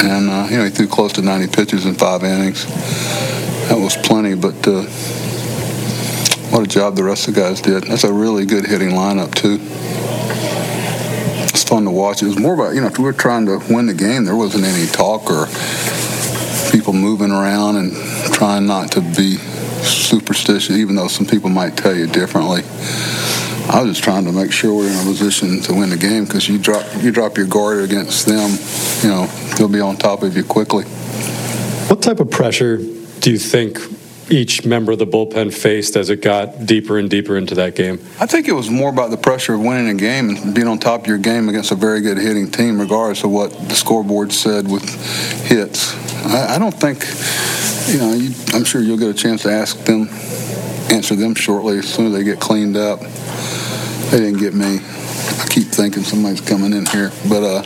And, 0.00 0.30
uh, 0.30 0.46
you 0.50 0.56
know, 0.56 0.64
he 0.64 0.70
threw 0.70 0.88
close 0.88 1.12
to 1.14 1.22
90 1.22 1.54
pitches 1.54 1.84
in 1.84 1.94
five 1.94 2.24
innings. 2.24 2.64
That 3.72 3.80
was 3.80 3.96
plenty, 3.96 4.34
but 4.34 4.68
uh, 4.68 4.82
what 6.52 6.62
a 6.62 6.66
job 6.66 6.94
the 6.94 7.04
rest 7.04 7.26
of 7.26 7.34
the 7.34 7.40
guys 7.40 7.62
did. 7.62 7.84
That's 7.84 8.04
a 8.04 8.12
really 8.12 8.44
good 8.44 8.66
hitting 8.66 8.90
lineup, 8.90 9.34
too. 9.34 9.56
It's 11.48 11.64
fun 11.64 11.84
to 11.84 11.90
watch. 11.90 12.22
It 12.22 12.26
was 12.26 12.38
more 12.38 12.52
about, 12.52 12.74
you 12.74 12.82
know, 12.82 12.88
if 12.88 12.98
we 12.98 13.04
were 13.04 13.14
trying 13.14 13.46
to 13.46 13.62
win 13.70 13.86
the 13.86 13.94
game, 13.94 14.26
there 14.26 14.36
wasn't 14.36 14.64
any 14.64 14.86
talk 14.88 15.30
or 15.30 15.46
people 16.70 16.92
moving 16.92 17.30
around 17.30 17.76
and 17.76 17.94
trying 18.34 18.66
not 18.66 18.92
to 18.92 19.00
be 19.00 19.36
superstitious, 19.80 20.76
even 20.76 20.94
though 20.94 21.08
some 21.08 21.24
people 21.24 21.48
might 21.48 21.74
tell 21.74 21.96
you 21.96 22.06
differently. 22.06 22.60
I 23.72 23.80
was 23.80 23.92
just 23.92 24.04
trying 24.04 24.26
to 24.26 24.32
make 24.32 24.52
sure 24.52 24.74
we're 24.74 24.90
in 24.90 24.98
a 24.98 25.04
position 25.04 25.62
to 25.62 25.72
win 25.72 25.88
the 25.88 25.96
game 25.96 26.26
because 26.26 26.46
you 26.46 26.58
drop 26.58 26.84
you 27.02 27.10
drop 27.10 27.38
your 27.38 27.46
guard 27.46 27.82
against 27.82 28.26
them, 28.26 28.50
you 29.02 29.08
know, 29.08 29.28
they'll 29.56 29.66
be 29.66 29.80
on 29.80 29.96
top 29.96 30.22
of 30.22 30.36
you 30.36 30.44
quickly. 30.44 30.84
What 31.88 32.02
type 32.02 32.20
of 32.20 32.30
pressure 32.30 32.78
do 33.22 33.30
you 33.30 33.38
think 33.38 33.78
each 34.30 34.64
member 34.64 34.92
of 34.92 34.98
the 34.98 35.06
bullpen 35.06 35.54
faced 35.54 35.94
as 35.96 36.10
it 36.10 36.22
got 36.22 36.66
deeper 36.66 36.98
and 36.98 37.08
deeper 37.08 37.36
into 37.36 37.54
that 37.54 37.76
game? 37.76 37.94
I 38.18 38.26
think 38.26 38.48
it 38.48 38.52
was 38.52 38.68
more 38.68 38.90
about 38.90 39.10
the 39.10 39.16
pressure 39.16 39.54
of 39.54 39.60
winning 39.60 39.88
a 39.88 39.94
game 39.94 40.30
and 40.30 40.54
being 40.54 40.66
on 40.66 40.78
top 40.78 41.02
of 41.02 41.06
your 41.06 41.18
game 41.18 41.48
against 41.48 41.70
a 41.70 41.76
very 41.76 42.00
good 42.00 42.18
hitting 42.18 42.50
team, 42.50 42.80
regardless 42.80 43.22
of 43.22 43.30
what 43.30 43.52
the 43.68 43.76
scoreboard 43.76 44.32
said 44.32 44.68
with 44.68 44.82
hits. 45.46 45.94
I, 46.26 46.56
I 46.56 46.58
don't 46.58 46.74
think, 46.74 47.04
you 47.88 47.98
know, 47.98 48.12
you, 48.12 48.34
I'm 48.54 48.64
sure 48.64 48.80
you'll 48.80 48.98
get 48.98 49.08
a 49.08 49.14
chance 49.14 49.42
to 49.42 49.52
ask 49.52 49.78
them, 49.84 50.08
answer 50.90 51.14
them 51.14 51.36
shortly 51.36 51.78
as 51.78 51.88
soon 51.88 52.06
as 52.06 52.12
they 52.12 52.24
get 52.24 52.40
cleaned 52.40 52.76
up. 52.76 53.00
They 54.10 54.18
didn't 54.18 54.40
get 54.40 54.52
me. 54.52 54.80
I 54.82 55.46
keep 55.48 55.68
thinking 55.68 56.02
somebody's 56.02 56.40
coming 56.40 56.72
in 56.72 56.86
here, 56.86 57.12
but 57.28 57.44
uh, 57.44 57.62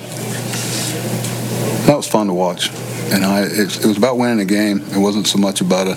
that 1.87 1.97
was 1.97 2.07
fun 2.07 2.27
to 2.27 2.35
watch. 2.35 2.71
And 3.13 3.25
I, 3.25 3.43
it, 3.43 3.77
it 3.77 3.87
was 3.87 3.97
about 3.97 4.19
winning 4.19 4.41
a 4.41 4.45
game. 4.45 4.81
It 4.91 4.99
wasn't 4.99 5.27
so 5.27 5.39
much 5.39 5.61
about 5.61 5.87
a, 5.87 5.97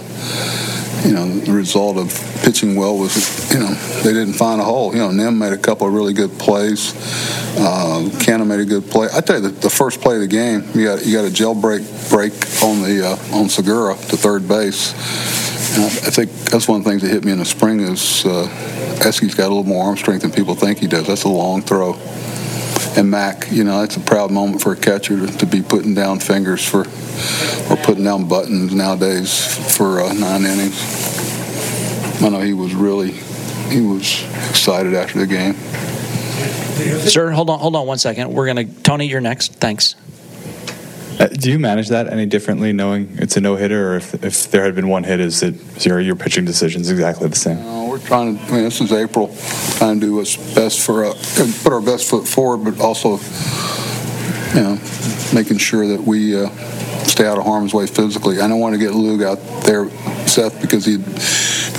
you 1.08 1.14
know, 1.14 1.28
the 1.40 1.54
result 1.54 1.98
of 1.98 2.10
pitching 2.44 2.76
well 2.76 2.98
was, 2.98 3.54
you 3.54 3.60
know, 3.60 3.74
they 4.04 4.14
didn't 4.14 4.34
find 4.34 4.62
a 4.62 4.64
hole. 4.64 4.94
You 4.94 5.00
know, 5.00 5.12
Nim 5.12 5.38
made 5.38 5.54
a 5.54 5.58
couple 5.58 5.88
of 5.88 5.94
really 5.94 6.14
good 6.14 6.38
plays. 6.38 6.94
Uh, 7.58 8.10
made 8.50 8.60
a 8.60 8.66
good 8.66 8.90
play. 8.90 9.08
I 9.14 9.22
tell 9.22 9.42
you, 9.42 9.50
the, 9.50 9.60
the 9.62 9.70
first 9.70 10.02
play 10.02 10.16
of 10.16 10.22
the 10.22 10.28
game, 10.28 10.64
you 10.74 10.86
got 10.86 11.06
you 11.06 11.14
got 11.14 11.26
a 11.26 11.30
jailbreak 11.30 12.10
break 12.10 12.34
on 12.64 12.82
the 12.82 13.06
uh, 13.06 13.38
on 13.38 13.48
Segura 13.48 13.94
to 13.96 14.18
third 14.18 14.48
base. 14.48 14.94
And 15.76 15.86
I, 15.86 16.10
think 16.10 16.32
that's 16.50 16.68
one 16.68 16.80
of 16.80 16.84
the 16.84 16.90
things 16.90 17.04
that 17.04 17.10
hit 17.10 17.24
me 17.24 17.32
in 17.32 17.38
the 17.38 17.46
spring 17.46 17.80
is 17.80 18.26
uh, 18.26 18.48
Eske's 19.02 19.36
got 19.36 19.46
a 19.46 19.54
little 19.54 19.64
more 19.64 19.86
arm 19.86 19.98
strength 19.98 20.24
than 20.24 20.32
people 20.32 20.56
think 20.56 20.80
he 20.80 20.88
does. 20.88 21.06
That's 21.06 21.26
a 21.26 21.30
long 21.30 21.62
throw. 21.62 21.94
And 22.98 23.12
Mac, 23.12 23.52
you 23.52 23.64
know, 23.64 23.84
it's 23.84 23.98
a 23.98 24.00
proud 24.00 24.32
moment 24.32 24.62
for 24.62 24.74
a 24.74 24.76
catcher 24.76 25.26
to, 25.26 25.38
to 25.38 25.46
be 25.46 25.62
putting 25.62 25.94
down 25.94 26.20
fingers 26.20 26.68
for 26.68 26.82
or 26.82 27.78
putting 27.84 28.04
down 28.04 28.28
buttons 28.28 28.74
nowadays 28.74 29.78
for 29.78 30.02
uh, 30.02 30.12
nine 30.14 30.44
innings. 30.44 30.78
I 32.22 32.30
know 32.30 32.40
he 32.40 32.54
was 32.54 32.74
really 32.74 33.12
he 33.70 33.82
was 33.82 34.24
excited 34.50 34.94
after 34.94 35.20
the 35.20 35.28
game. 35.28 35.54
Sir, 37.08 37.32
hold 37.32 37.50
on, 37.50 37.60
hold 37.60 37.76
on 37.76 37.86
one 37.86 37.98
second. 37.98 38.34
We're 38.34 38.48
gonna 38.48 38.66
Tony. 38.66 39.06
You're 39.06 39.22
next. 39.22 39.54
Thanks. 39.54 39.96
Uh, 41.20 41.28
do 41.28 41.52
you 41.52 41.60
manage 41.60 41.90
that 41.90 42.08
any 42.08 42.26
differently, 42.26 42.72
knowing 42.72 43.10
it's 43.20 43.36
a 43.36 43.42
no 43.42 43.58
hitter, 43.58 43.92
or 43.92 43.98
if, 43.98 44.24
if 44.24 44.50
there 44.52 44.64
had 44.64 44.74
been 44.74 44.88
one 44.88 45.04
hit, 45.04 45.20
is 45.20 45.44
it 45.44 45.86
your 45.86 46.00
your 46.00 46.16
pitching 46.16 46.46
decisions 46.46 46.90
exactly 46.90 47.28
the 47.28 47.36
same? 47.36 47.58
No, 47.58 47.88
we're 47.90 48.00
trying 48.00 48.38
to. 48.38 48.44
I 48.46 48.52
mean, 48.52 48.64
this 48.64 48.80
is 48.80 48.94
April, 48.94 49.28
trying 49.78 50.00
to 50.00 50.06
do 50.06 50.16
what's 50.16 50.38
best 50.56 50.80
for 50.80 51.04
uh, 51.04 51.14
put 51.62 51.74
our 51.74 51.82
best 51.82 52.10
foot 52.10 52.26
forward, 52.26 52.64
but 52.64 52.80
also, 52.80 53.18
you 54.56 54.62
know, 54.64 54.80
making 55.34 55.58
sure 55.58 55.88
that 55.88 56.02
we 56.02 56.42
uh, 56.42 56.48
stay 57.04 57.28
out 57.28 57.38
of 57.38 57.44
harm's 57.44 57.74
way 57.74 57.86
physically. 57.86 58.40
I 58.40 58.48
don't 58.48 58.62
want 58.62 58.76
to 58.76 58.80
get 58.80 58.94
Lug 58.94 59.22
out 59.22 59.64
there, 59.64 59.90
Seth, 60.26 60.62
because 60.62 60.86
he'd 60.86 61.04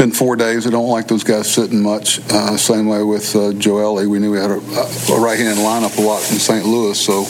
been 0.00 0.10
four 0.10 0.34
days. 0.34 0.66
I 0.66 0.70
don't 0.70 0.88
like 0.88 1.08
those 1.08 1.24
guys 1.24 1.52
sitting 1.52 1.82
much. 1.82 2.20
Uh, 2.30 2.56
same 2.56 2.86
way 2.86 3.02
with 3.02 3.36
uh, 3.36 3.52
Joely. 3.52 4.08
We 4.08 4.18
knew 4.18 4.30
we 4.30 4.38
had 4.38 4.50
a, 4.50 4.54
a 4.54 5.20
right-hand 5.20 5.58
lineup 5.58 5.98
a 5.98 6.00
lot 6.00 6.22
in 6.30 6.38
St. 6.38 6.64
Louis, 6.64 6.98
so 6.98 7.24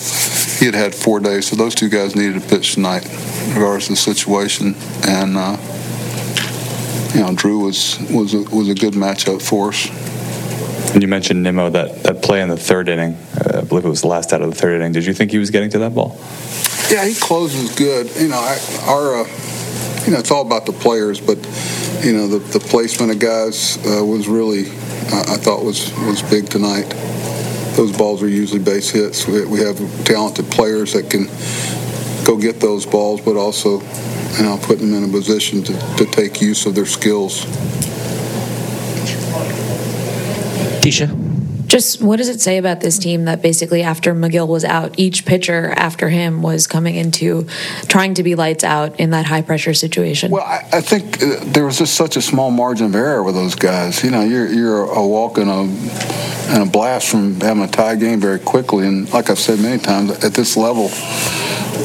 he 0.60 0.66
had 0.66 0.76
had 0.76 0.94
four 0.94 1.18
days. 1.18 1.48
So 1.48 1.56
those 1.56 1.74
two 1.74 1.88
guys 1.88 2.14
needed 2.14 2.40
to 2.40 2.48
pitch 2.48 2.74
tonight, 2.74 3.08
regardless 3.48 3.88
of 3.88 3.96
the 3.96 4.14
situation. 4.14 4.76
And 5.02 5.36
uh, 5.36 5.56
you 7.12 7.22
know, 7.22 7.34
Drew 7.34 7.58
was 7.58 7.98
was 8.08 8.34
a, 8.34 8.42
was 8.54 8.68
a 8.68 8.74
good 8.76 8.94
matchup 8.94 9.42
for 9.42 9.70
us. 9.70 9.88
And 10.94 11.02
you 11.02 11.08
mentioned 11.08 11.42
Nimmo 11.42 11.70
that 11.70 12.04
that 12.04 12.22
play 12.22 12.40
in 12.40 12.48
the 12.48 12.56
third 12.56 12.88
inning. 12.88 13.14
Uh, 13.34 13.58
I 13.58 13.60
believe 13.62 13.84
it 13.84 13.88
was 13.88 14.02
the 14.02 14.06
last 14.06 14.32
out 14.32 14.42
of 14.42 14.50
the 14.50 14.56
third 14.56 14.80
inning. 14.80 14.92
Did 14.92 15.06
you 15.06 15.12
think 15.12 15.32
he 15.32 15.38
was 15.38 15.50
getting 15.50 15.70
to 15.70 15.80
that 15.80 15.92
ball? 15.92 16.20
Yeah, 16.88 17.04
he 17.04 17.14
closes 17.16 17.74
good. 17.74 18.14
You 18.14 18.28
know, 18.28 18.38
I, 18.38 18.58
our 18.86 19.22
uh, 19.22 19.49
you 20.06 20.12
know 20.12 20.18
it's 20.18 20.30
all 20.30 20.46
about 20.46 20.66
the 20.66 20.72
players, 20.72 21.20
but 21.20 21.36
you 22.04 22.12
know 22.12 22.26
the, 22.26 22.38
the 22.38 22.60
placement 22.60 23.12
of 23.12 23.18
guys 23.18 23.76
uh, 23.86 24.04
was 24.04 24.28
really 24.28 24.70
I, 25.12 25.34
I 25.34 25.36
thought 25.36 25.64
was 25.64 25.92
was 25.98 26.22
big 26.22 26.48
tonight. 26.48 26.88
Those 27.76 27.96
balls 27.96 28.22
are 28.22 28.28
usually 28.28 28.60
base 28.60 28.90
hits. 28.90 29.26
We, 29.26 29.44
we 29.46 29.60
have 29.60 29.78
talented 30.04 30.46
players 30.50 30.92
that 30.94 31.10
can 31.10 31.26
go 32.26 32.36
get 32.38 32.60
those 32.60 32.86
balls, 32.86 33.20
but 33.20 33.36
also 33.36 33.80
you 34.36 34.42
know 34.42 34.58
put 34.62 34.78
them 34.78 34.94
in 34.94 35.04
a 35.04 35.08
position 35.08 35.62
to, 35.64 35.72
to 35.96 36.04
take 36.06 36.40
use 36.40 36.66
of 36.66 36.74
their 36.74 36.86
skills. 36.86 37.44
Tisha. 40.80 41.19
Just 41.70 42.02
what 42.02 42.16
does 42.16 42.28
it 42.28 42.40
say 42.40 42.58
about 42.58 42.80
this 42.80 42.98
team 42.98 43.26
that 43.26 43.42
basically 43.42 43.84
after 43.84 44.12
Megill 44.12 44.48
was 44.48 44.64
out, 44.64 44.98
each 44.98 45.24
pitcher 45.24 45.70
after 45.76 46.08
him 46.08 46.42
was 46.42 46.66
coming 46.66 46.96
into 46.96 47.46
trying 47.86 48.14
to 48.14 48.24
be 48.24 48.34
lights 48.34 48.64
out 48.64 48.98
in 48.98 49.10
that 49.10 49.24
high 49.26 49.42
pressure 49.42 49.72
situation? 49.72 50.32
Well, 50.32 50.42
I, 50.42 50.66
I 50.72 50.80
think 50.80 51.22
uh, 51.22 51.36
there 51.44 51.64
was 51.64 51.78
just 51.78 51.94
such 51.94 52.16
a 52.16 52.22
small 52.22 52.50
margin 52.50 52.86
of 52.86 52.96
error 52.96 53.22
with 53.22 53.36
those 53.36 53.54
guys. 53.54 54.02
You 54.02 54.10
know, 54.10 54.22
you're 54.22 54.48
you're 54.48 54.82
a 54.82 55.06
walk 55.06 55.38
and 55.38 55.48
a 55.48 55.60
and 56.52 56.68
a 56.68 56.70
blast 56.70 57.08
from 57.08 57.40
having 57.40 57.62
a 57.62 57.68
tie 57.68 57.94
game 57.94 58.18
very 58.18 58.40
quickly. 58.40 58.84
And 58.84 59.08
like 59.12 59.30
I've 59.30 59.38
said 59.38 59.60
many 59.60 59.80
times, 59.80 60.10
at 60.24 60.34
this 60.34 60.56
level, 60.56 60.86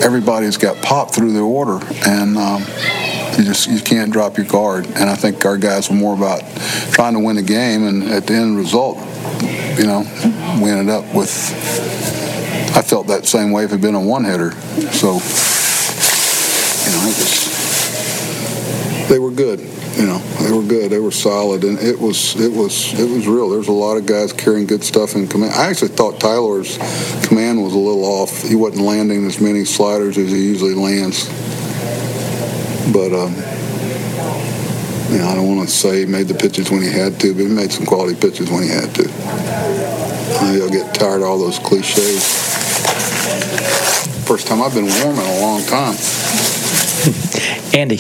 everybody's 0.01 0.57
got 0.57 0.81
popped 0.81 1.13
through 1.13 1.33
their 1.33 1.43
order, 1.43 1.79
and 2.07 2.39
um, 2.39 2.61
you 3.37 3.43
just 3.43 3.69
you 3.69 3.81
can't 3.81 4.11
drop 4.11 4.35
your 4.35 4.47
guard. 4.47 4.87
And 4.87 5.11
I 5.11 5.15
think 5.15 5.45
our 5.45 5.57
guys 5.57 5.91
were 5.91 5.95
more 5.95 6.15
about 6.15 6.41
trying 6.91 7.13
to 7.13 7.19
win 7.19 7.37
a 7.37 7.43
game, 7.43 7.85
and 7.85 8.01
at 8.05 8.25
the 8.25 8.33
end 8.33 8.57
result, 8.57 8.97
you 9.77 9.85
know, 9.85 10.01
we 10.61 10.69
ended 10.69 10.89
up 10.89 11.13
with. 11.13 11.31
I 12.75 12.81
felt 12.81 13.07
that 13.07 13.25
same 13.25 13.51
way 13.51 13.63
if 13.63 13.69
it 13.69 13.73
had 13.73 13.81
been 13.81 13.95
a 13.95 14.01
one 14.01 14.25
hitter. 14.25 14.51
So, 14.91 15.13
you 15.13 16.91
know, 16.91 17.01
it 17.03 17.15
was, 17.15 17.45
they 19.09 19.19
were 19.19 19.31
good. 19.31 19.59
You 19.95 20.05
know, 20.05 20.17
they 20.41 20.51
were 20.51 20.63
good. 20.63 20.91
They 20.91 20.99
were 20.99 21.11
solid, 21.11 21.63
and 21.63 21.79
it 21.79 21.97
was 21.97 22.35
it 22.35 22.51
was 22.51 22.93
it 22.99 23.09
was 23.09 23.27
real. 23.27 23.49
There's 23.49 23.69
a 23.69 23.71
lot 23.71 23.95
of 23.95 24.05
guys 24.05 24.33
carrying 24.33 24.67
good 24.67 24.83
stuff 24.83 25.15
in 25.15 25.27
command. 25.27 25.53
I 25.53 25.69
actually 25.69 25.89
thought 25.89 26.19
Tylor's 26.19 26.77
command 27.25 27.63
was 27.63 27.73
a 27.73 27.77
little 27.77 28.03
off. 28.03 28.43
He 28.43 28.55
wasn't 28.55 28.83
landing 28.83 29.25
as 29.25 29.39
many 29.39 29.63
sliders 29.63 30.17
as 30.17 30.31
he 30.31 30.43
usually 30.43 30.73
lands. 30.73 31.29
But 32.91 33.13
um, 33.13 33.35
you 35.09 35.17
know, 35.19 35.27
I 35.27 35.35
don't 35.35 35.55
want 35.55 35.67
to 35.67 35.73
say 35.73 35.99
he 35.99 36.05
made 36.05 36.27
the 36.27 36.33
pitches 36.33 36.69
when 36.71 36.81
he 36.81 36.89
had 36.89 37.19
to, 37.21 37.33
but 37.33 37.41
he 37.41 37.47
made 37.47 37.71
some 37.71 37.85
quality 37.85 38.15
pitches 38.19 38.49
when 38.49 38.63
he 38.63 38.69
had 38.69 38.93
to. 38.95 39.03
Maybe 40.41 40.61
I'll 40.61 40.69
get 40.69 40.93
tired 40.95 41.21
of 41.21 41.23
all 41.27 41.39
those 41.39 41.59
cliches. 41.59 42.23
First 44.25 44.47
time 44.47 44.61
I've 44.61 44.73
been 44.73 44.85
warm 44.85 45.19
in 45.19 45.25
a 45.25 45.39
long 45.41 45.63
time. 45.65 45.95
Andy. 47.73 47.99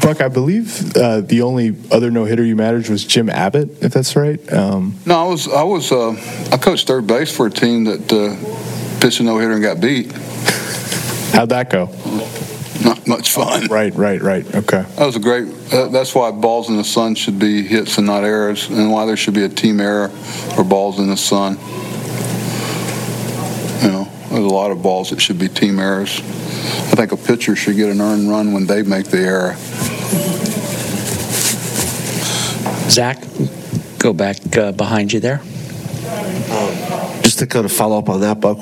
Buck, 0.00 0.20
I 0.20 0.28
believe 0.28 0.96
uh, 0.96 1.20
the 1.20 1.42
only 1.42 1.76
other 1.92 2.10
no 2.10 2.24
hitter 2.24 2.42
you 2.44 2.56
managed 2.56 2.90
was 2.90 3.04
Jim 3.04 3.30
Abbott, 3.30 3.82
if 3.82 3.92
that's 3.92 4.16
right. 4.16 4.40
Um, 4.52 4.96
No, 5.06 5.24
I 5.24 5.28
was 5.28 5.46
I 5.46 5.62
was 5.62 5.92
uh, 5.92 6.10
I 6.50 6.56
coached 6.56 6.88
third 6.88 7.06
base 7.06 7.34
for 7.34 7.46
a 7.46 7.50
team 7.50 7.84
that 7.84 8.12
uh, 8.12 9.00
pitched 9.00 9.20
a 9.20 9.22
no 9.22 9.38
hitter 9.38 9.52
and 9.52 9.62
got 9.62 9.80
beat. 9.80 10.10
how'd 11.32 11.50
that 11.50 11.70
go? 11.70 11.86
Not 12.84 13.06
much 13.06 13.30
fun. 13.30 13.66
Right, 13.68 13.94
right, 13.94 14.20
right. 14.20 14.44
Okay. 14.54 14.82
That 14.96 15.06
was 15.06 15.16
a 15.16 15.20
great. 15.20 15.46
Uh, 15.72 15.88
that's 15.88 16.14
why 16.14 16.30
balls 16.30 16.68
in 16.68 16.76
the 16.76 16.84
sun 16.84 17.14
should 17.14 17.38
be 17.38 17.62
hits 17.62 17.98
and 17.98 18.06
not 18.06 18.24
errors, 18.24 18.68
and 18.68 18.90
why 18.90 19.06
there 19.06 19.16
should 19.16 19.34
be 19.34 19.44
a 19.44 19.48
team 19.48 19.80
error 19.80 20.08
for 20.08 20.64
balls 20.64 20.98
in 20.98 21.08
the 21.08 21.16
sun. 21.16 21.58
You 23.82 23.92
know, 23.92 24.08
there's 24.30 24.44
a 24.44 24.54
lot 24.54 24.70
of 24.70 24.82
balls 24.82 25.10
that 25.10 25.20
should 25.20 25.38
be 25.38 25.48
team 25.48 25.78
errors. 25.78 26.18
I 26.18 26.94
think 26.94 27.12
a 27.12 27.16
pitcher 27.16 27.56
should 27.56 27.76
get 27.76 27.90
an 27.90 28.00
earned 28.00 28.28
run 28.28 28.52
when 28.52 28.66
they 28.66 28.82
make 28.82 29.06
the 29.06 29.18
error. 29.18 29.54
Zach, 32.90 33.22
go 33.98 34.12
back 34.12 34.36
uh, 34.56 34.72
behind 34.72 35.12
you 35.12 35.20
there. 35.20 35.40
Just 37.22 37.38
to 37.38 37.46
kind 37.46 37.64
of 37.64 37.72
follow 37.72 37.98
up 37.98 38.08
on 38.08 38.20
that, 38.20 38.40
Buck, 38.40 38.58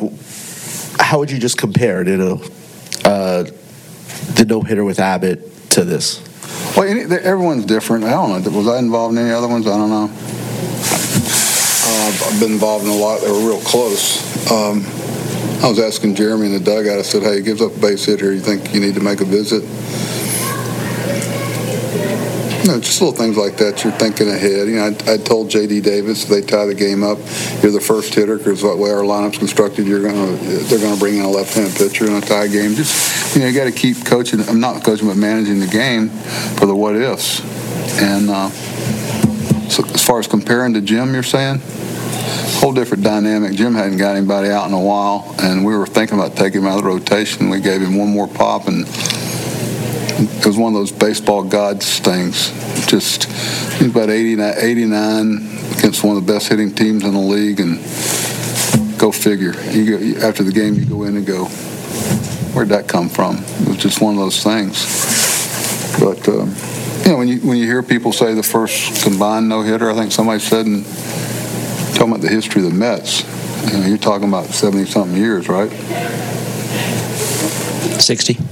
how 1.00 1.19
would 1.19 1.31
you 1.31 1.39
just 1.39 1.59
compare, 1.59 2.07
you 2.07 2.17
know, 2.17 2.43
uh, 3.05 3.45
the 4.41 4.55
no 4.55 4.63
hitter 4.63 4.85
with 4.85 4.99
Abbott 4.99 5.71
to 5.71 5.85
this? 5.85 6.23
Well, 6.77 6.89
any, 6.89 7.03
everyone's 7.03 7.67
different. 7.67 8.05
I 8.05 8.11
don't 8.11 8.43
know. 8.43 8.51
Was 8.57 8.69
I 8.69 8.79
involved 8.79 9.17
in 9.17 9.23
any 9.23 9.33
other 9.33 9.49
ones? 9.49 9.67
I 9.67 9.77
don't 9.77 9.91
know. 9.91 10.11
Uh, 11.83 12.27
I've 12.27 12.41
been 12.41 12.53
involved 12.53 12.85
in 12.85 12.91
a 12.91 12.95
lot. 12.95 13.21
They 13.21 13.31
were 13.31 13.39
real 13.39 13.61
close. 13.61 14.51
Um, 14.51 14.85
I 15.63 15.69
was 15.69 15.79
asking 15.79 16.15
Jeremy 16.15 16.47
in 16.47 16.53
the 16.53 16.61
dugout. 16.61 16.99
I 16.99 17.03
said, 17.03 17.23
"Hey, 17.23 17.37
he 17.37 17.43
gives 17.43 17.61
up 17.61 17.77
a 17.77 17.81
base 17.81 18.07
hit 18.07 18.21
here. 18.21 18.33
You 18.33 18.41
think 18.41 18.73
you 18.73 18.81
need 18.81 18.95
to 18.95 19.01
make 19.01 19.21
a 19.21 19.25
visit?" 19.27 19.63
You 22.61 22.67
know, 22.69 22.81
just 22.81 23.00
little 23.00 23.17
things 23.17 23.37
like 23.38 23.57
that. 23.57 23.83
You're 23.83 23.93
thinking 23.95 24.29
ahead. 24.29 24.69
You 24.69 24.76
know, 24.76 24.85
I, 24.85 25.14
I 25.14 25.17
told 25.17 25.49
J.D. 25.49 25.81
Davis 25.81 26.25
if 26.25 26.29
they 26.29 26.43
tie 26.43 26.67
the 26.67 26.75
game 26.75 27.02
up. 27.02 27.19
You're 27.62 27.73
the 27.73 27.81
first 27.81 28.14
hitter 28.14 28.37
because 28.37 28.61
the 28.61 28.76
way 28.76 28.90
our 28.90 29.02
lineup's 29.02 29.38
constructed, 29.38 29.87
you're 29.87 30.02
gonna 30.02 30.37
they're 30.37 30.79
gonna 30.79 30.99
bring 30.99 31.17
in 31.17 31.25
a 31.25 31.31
left-hand 31.31 31.75
pitcher 31.75 32.07
in 32.07 32.12
a 32.12 32.21
tie 32.21 32.49
game. 32.49 32.75
Just 32.75 33.35
you 33.35 33.43
know, 33.43 33.49
you 33.49 33.55
got 33.55 33.64
to 33.64 33.73
keep 33.73 34.05
coaching. 34.05 34.40
I'm 34.43 34.61
not 34.61 34.85
coaching, 34.85 35.09
but 35.09 35.17
managing 35.17 35.61
the 35.61 35.67
game 35.67 36.11
for 36.59 36.67
the 36.67 36.75
what 36.75 36.97
ifs. 36.97 37.40
And 38.02 38.29
uh, 38.29 38.50
so 39.71 39.85
as 39.87 40.05
far 40.05 40.19
as 40.19 40.26
comparing 40.26 40.75
to 40.75 40.83
Jim, 40.83 41.14
you're 41.14 41.23
saying 41.23 41.62
whole 42.61 42.73
different 42.75 43.02
dynamic. 43.02 43.55
Jim 43.55 43.75
hadn't 43.75 43.97
got 43.97 44.17
anybody 44.17 44.50
out 44.50 44.69
in 44.69 44.75
a 44.75 44.81
while, 44.81 45.35
and 45.38 45.64
we 45.64 45.75
were 45.75 45.87
thinking 45.87 46.19
about 46.19 46.37
taking 46.37 46.61
him 46.61 46.67
out 46.67 46.76
of 46.76 46.85
the 46.85 46.90
rotation. 46.90 47.49
We 47.49 47.61
gave 47.61 47.81
him 47.81 47.97
one 47.97 48.11
more 48.11 48.29
pop, 48.29 48.69
and 48.69 48.85
it 50.21 50.47
was 50.47 50.59
one 50.59 50.75
of 50.75 50.79
those 50.79 50.93
baseball 50.93 51.43
gods 51.43 51.99
things. 51.99 52.50
Just 52.87 53.25
he's 53.79 53.91
about 53.91 54.11
89, 54.11 54.55
89 54.59 55.37
against 55.79 56.05
one 56.05 56.17
of 56.17 56.27
the 56.27 56.33
best 56.33 56.49
hitting 56.49 56.75
teams 56.75 57.05
in 57.05 57.12
the 57.12 57.19
league, 57.19 57.61
and 57.61 57.79
go 58.99 59.11
figure. 59.11 59.55
You 59.71 60.15
go, 60.15 60.27
after 60.27 60.43
the 60.43 60.53
game, 60.53 60.75
you 60.75 60.85
go 60.85 61.05
in 61.05 61.17
and 61.17 61.27
go, 61.27 61.47
where'd 62.53 62.69
that 62.69 62.87
come 62.87 63.09
from? 63.09 63.37
It 63.37 63.69
was 63.69 63.79
just 63.79 64.00
one 64.00 64.15
of 64.15 64.21
those 64.21 64.43
things. 64.43 64.85
But 65.99 66.29
um, 66.29 66.55
you 67.05 67.12
know, 67.12 67.17
when 67.17 67.29
you 67.29 67.39
when 67.41 67.57
you 67.57 67.65
hear 67.65 67.83
people 67.83 68.12
say 68.12 68.35
the 68.35 68.43
first 68.43 69.03
combined 69.03 69.49
no 69.49 69.62
hitter, 69.62 69.91
I 69.91 69.95
think 69.95 70.12
somebody 70.12 70.41
said 70.41 70.67
in 70.67 70.85
talking 71.95 72.11
about 72.11 72.21
the 72.21 72.29
history 72.29 72.65
of 72.65 72.71
the 72.71 72.77
Mets. 72.77 73.25
You 73.73 73.79
know, 73.79 73.87
you're 73.87 73.99
talking 73.99 74.29
about 74.29 74.47
70 74.47 74.87
something 74.87 75.17
years, 75.17 75.49
right? 75.49 75.71
60. 78.00 78.50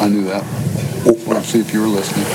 I 0.00 0.08
knew 0.08 0.24
that. 0.24 0.42
Well, 1.26 1.42
see 1.42 1.60
if 1.60 1.72
you 1.72 1.80
were 1.80 1.86
listening. 1.88 2.26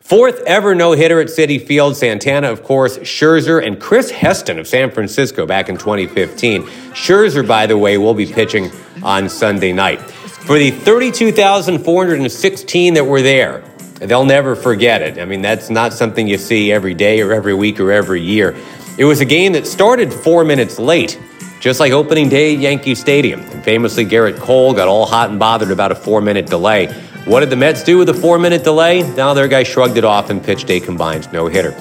Fourth 0.00 0.40
ever 0.46 0.74
no 0.74 0.92
hitter 0.92 1.20
at 1.20 1.26
Citi 1.26 1.60
Field. 1.60 1.96
Santana, 1.96 2.48
of 2.50 2.62
course, 2.62 2.96
Scherzer, 2.98 3.66
and 3.66 3.80
Chris 3.80 4.10
Heston 4.10 4.58
of 4.60 4.68
San 4.68 4.90
Francisco 4.92 5.44
back 5.46 5.68
in 5.68 5.76
2015. 5.76 6.62
Scherzer, 6.92 7.44
by 7.46 7.66
the 7.66 7.76
way, 7.76 7.98
will 7.98 8.14
be 8.14 8.26
pitching 8.26 8.70
on 9.02 9.28
Sunday 9.28 9.72
night. 9.72 10.00
For 10.00 10.58
the 10.60 10.70
32,416 10.70 12.94
that 12.94 13.04
were 13.04 13.20
there, 13.20 13.64
they'll 13.98 14.24
never 14.24 14.54
forget 14.54 15.02
it. 15.02 15.18
I 15.18 15.24
mean, 15.24 15.42
that's 15.42 15.70
not 15.70 15.92
something 15.92 16.28
you 16.28 16.38
see 16.38 16.70
every 16.70 16.94
day 16.94 17.20
or 17.20 17.32
every 17.32 17.54
week 17.54 17.80
or 17.80 17.90
every 17.90 18.22
year. 18.22 18.54
It 18.98 19.06
was 19.06 19.20
a 19.20 19.24
game 19.24 19.54
that 19.54 19.66
started 19.66 20.12
four 20.12 20.44
minutes 20.44 20.78
late, 20.78 21.18
just 21.60 21.80
like 21.80 21.92
opening 21.92 22.28
day 22.28 22.54
at 22.54 22.60
Yankee 22.60 22.94
Stadium. 22.94 23.40
And 23.40 23.62
famously, 23.64 24.04
Gerrit 24.04 24.38
Cole 24.38 24.74
got 24.74 24.88
all 24.88 25.06
hot 25.06 25.30
and 25.30 25.38
bothered 25.38 25.70
about 25.70 25.92
a 25.92 25.94
four 25.94 26.20
minute 26.20 26.46
delay. 26.46 26.92
What 27.24 27.40
did 27.40 27.50
the 27.50 27.56
Mets 27.56 27.82
do 27.82 27.98
with 27.98 28.08
a 28.08 28.14
four 28.14 28.38
minute 28.38 28.62
delay? 28.62 29.02
Now 29.14 29.34
their 29.34 29.48
guy 29.48 29.62
shrugged 29.62 29.96
it 29.96 30.04
off 30.04 30.30
and 30.30 30.42
pitched 30.42 30.70
a 30.70 30.80
combined 30.80 31.32
no 31.32 31.46
hitter. 31.46 31.72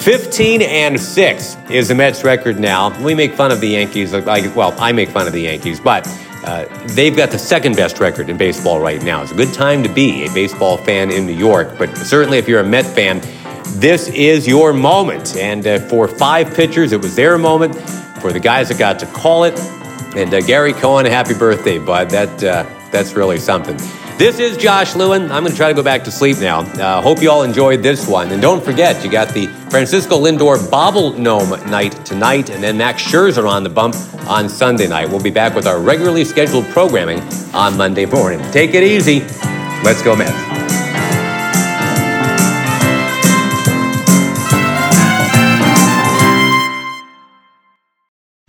15 0.00 0.62
and 0.62 0.98
6 0.98 1.56
is 1.68 1.88
the 1.88 1.94
Mets 1.94 2.24
record 2.24 2.58
now. 2.58 2.98
We 3.04 3.14
make 3.14 3.34
fun 3.34 3.50
of 3.52 3.60
the 3.60 3.68
Yankees. 3.68 4.14
Like, 4.14 4.56
well, 4.56 4.74
I 4.78 4.92
make 4.92 5.10
fun 5.10 5.26
of 5.26 5.34
the 5.34 5.42
Yankees, 5.42 5.78
but 5.78 6.08
uh, 6.44 6.64
they've 6.94 7.14
got 7.14 7.30
the 7.30 7.38
second 7.38 7.76
best 7.76 8.00
record 8.00 8.30
in 8.30 8.38
baseball 8.38 8.80
right 8.80 9.02
now. 9.02 9.22
It's 9.22 9.32
a 9.32 9.34
good 9.34 9.52
time 9.52 9.82
to 9.82 9.90
be 9.90 10.24
a 10.24 10.32
baseball 10.32 10.78
fan 10.78 11.10
in 11.10 11.26
New 11.26 11.34
York, 11.34 11.76
but 11.78 11.94
certainly 11.98 12.38
if 12.38 12.48
you're 12.48 12.60
a 12.60 12.64
Met 12.64 12.86
fan, 12.86 13.20
this 13.78 14.08
is 14.08 14.48
your 14.48 14.72
moment. 14.72 15.36
And 15.36 15.66
uh, 15.66 15.80
for 15.80 16.08
five 16.08 16.54
pitchers, 16.54 16.92
it 16.92 17.02
was 17.02 17.14
their 17.14 17.36
moment. 17.36 17.76
For 18.20 18.32
the 18.32 18.40
guys 18.40 18.68
that 18.68 18.78
got 18.78 18.98
to 18.98 19.06
call 19.06 19.44
it, 19.44 19.58
and 20.14 20.32
uh, 20.34 20.40
Gary 20.42 20.72
Cohen, 20.72 21.06
happy 21.06 21.34
birthday, 21.34 21.78
bud. 21.78 22.10
That 22.10 22.44
uh, 22.44 22.64
that's 22.90 23.14
really 23.14 23.38
something. 23.38 23.76
This 24.18 24.38
is 24.38 24.58
Josh 24.58 24.94
Lewin. 24.94 25.32
I'm 25.32 25.42
going 25.42 25.52
to 25.52 25.56
try 25.56 25.68
to 25.68 25.74
go 25.74 25.82
back 25.82 26.04
to 26.04 26.10
sleep 26.10 26.38
now. 26.40 26.60
Uh, 26.60 27.00
hope 27.00 27.22
you 27.22 27.30
all 27.30 27.42
enjoyed 27.42 27.82
this 27.82 28.06
one. 28.06 28.30
And 28.30 28.42
don't 28.42 28.62
forget, 28.62 29.02
you 29.02 29.10
got 29.10 29.32
the 29.32 29.46
Francisco 29.70 30.20
Lindor 30.20 30.70
Bobble 30.70 31.14
Gnome 31.14 31.58
night 31.70 32.04
tonight, 32.04 32.50
and 32.50 32.62
then 32.62 32.76
Max 32.76 33.02
Scherzer 33.02 33.48
on 33.48 33.62
the 33.62 33.70
bump 33.70 33.94
on 34.28 34.50
Sunday 34.50 34.88
night. 34.88 35.08
We'll 35.08 35.22
be 35.22 35.30
back 35.30 35.54
with 35.54 35.66
our 35.66 35.80
regularly 35.80 36.26
scheduled 36.26 36.66
programming 36.66 37.20
on 37.54 37.78
Monday 37.78 38.04
morning. 38.04 38.42
Take 38.50 38.74
it 38.74 38.82
easy. 38.82 39.20
Let's 39.82 40.02
go, 40.02 40.14
Mets. 40.14 40.69